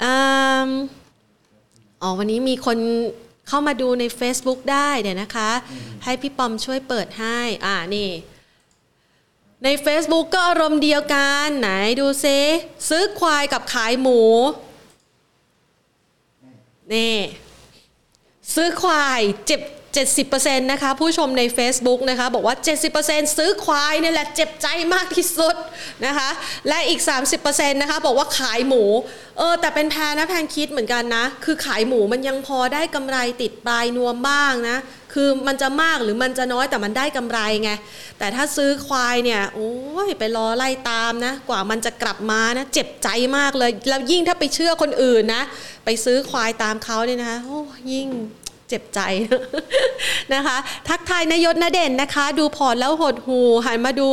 [0.03, 2.77] อ๋อวันนี้มีคน
[3.47, 5.49] เข้ามาดูใน Facebook ได้เดี๋ยวนะคะ
[6.03, 8.09] ให้พี่ปอมช่วยเปิดให้ อ่านี่
[9.63, 11.69] ใน Facebook ก็อารมณ์เดียวกันไหน
[11.99, 12.39] ดูซิ
[12.89, 14.21] ซื้อควายกับขายหมู
[16.95, 17.15] นี่
[18.55, 19.61] ซื้อควายเจ็บ
[20.29, 22.55] 70%นะคะผู้ชมใน Facebook นะคะบอกว่า
[22.95, 25.55] 70%ซื้อควายนี่แหละเจ็บใจมากที่สุด
[26.05, 26.29] นะคะ
[26.67, 27.01] และอีก
[27.37, 28.83] 30%นะคะบอกว่าขายหมู
[29.37, 34.77] เออแต่เป็นแพนนะแพนคิดเหมือนกันนะ คือขายหมูมันยังพอได้กำไรติดปลายนวมบ้างนะ
[35.13, 37.71] คือมันจะมากหรือมันจะน้อยแต่มันได้กำไรไง
[38.19, 39.73] แต่ถ้าซื้อควายเนี่ยโอ้
[40.07, 45.43] ยไปรอไล่ตามนะ กว่ามันจะกลับมานะ เจ็บใจมากเลย แล้วยิ่งถ้าไปเชื่อคนอื่นนะ
[45.85, 47.59] ไปซื้อควายตามเขาเนี่ยนะคะโอ้
[47.91, 48.07] ยิ่ง
[48.69, 48.99] เจ็บใจ
[50.33, 50.57] นะคะ
[50.89, 54.09] ทักทายนายศนเด่นนะคะ ดูพอร์ตแล้วหดหูหันมาดู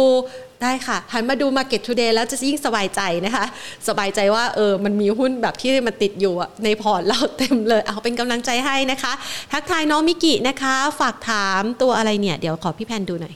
[0.63, 3.45] ได้ค่ะหันมาดู Market Today แล้วจะยิ่งสบายใจนะคะ
[3.89, 6.35] สบายใจว่าเออมันมีหุ้นแบบที่มันติดอยู่
[6.65, 9.13] ในพอร์ตเราเต็มเลย เอาเป็นกำลังใจให้นะคะ
[9.53, 13.35] ทักทายน้องมิกินะคะ ฝากถามตัวอะไรเนี่ย เดี๋ยวขอพี่แพนดูหน่อย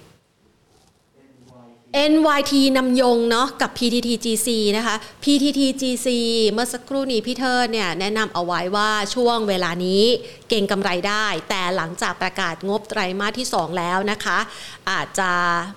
[2.13, 6.09] NYT นำยงเนาะกับ PTT GC นะคะ PTT GC
[6.51, 10.03] เมื่อสักครู่นี้พี่เทิดเนี่ยแนะนำเอาไว้ว่าช่วงเวลานี้
[10.49, 14.39] เก่งกำไรได้ แต่หลังจากประกาศงบไตรมาสที่ 2 แล้วนะคะ
[14.91, 15.31] อาจจะ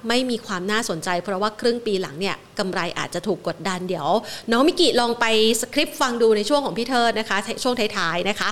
[0.07, 4.07] ไม่มีความน่าสนใจเพราะว่าครึ่งปีหลังเนี่ยกำไรอาจจะถูกกดดันเดี๋ยว
[4.51, 5.25] น้องมิกิลองไป
[5.61, 8.49] skip ฟังดูในช่วงของพี่เทิดนะคะ ช่วงท้ายๆนะคะ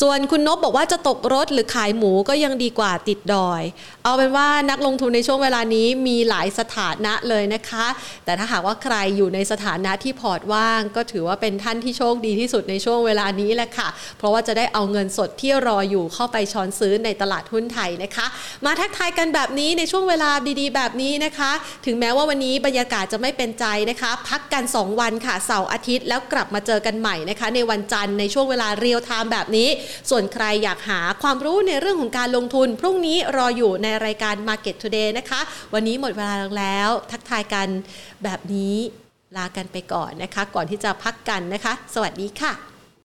[0.00, 3.62] ส่วนคุณนบบอกว่าจะตกรถหรือขายหมูก็ยังดีกว่าติดดอย
[4.04, 7.86] เอาเป็นว่านักลงทุนในช่วงเวลานี้มีหลายสถานะเลยนะคะ
[8.24, 13.88] แต่ถ้าหากว่าใครอยู่ในสถานะที่พอร์ตว่าง ก็ถือว่าเป็นท่านที่โชคดีที่สุดในช่วงเวลานี้แหละค่ะ
[14.18, 18.26] เพราะว่าจะได้เอาเงินสดที่รออยู่เข้าไปช้อนซื้อในตลาดหุ้นไทยนะคะ
[18.64, 20.30] มาทักทายกันแบบนี้ในช่วงเวลา
[20.60, 21.52] ดีๆ แบบนี้นะคะ
[21.86, 29.68] ถึงแม้ว่าวันนี้บรรยากาศจะไม่เป็นใจนะคะ พักกัน 2 วันค่ะเสาร์อาทิตย์แล้วกลับมาเจอกันใหม่นะคะ ในวันจันทร์ในช่วงเวลาเรียลไทม์แบบนี้
[30.10, 35.40] ส่วนใครอยากหาความรู้ในเรื่องของการลงทุน พรุ่งนี้รออยู่ในรายการ Market Today นะคะ
[35.74, 37.68] วันนี้หมดเวลาแล้ว ทักทายกัน
[38.24, 38.76] แบบนี้
[39.36, 42.73] ลากันไปก่อนนะคะ ก่อนที่จะพักกันนะคะ สวัสดีค่ะ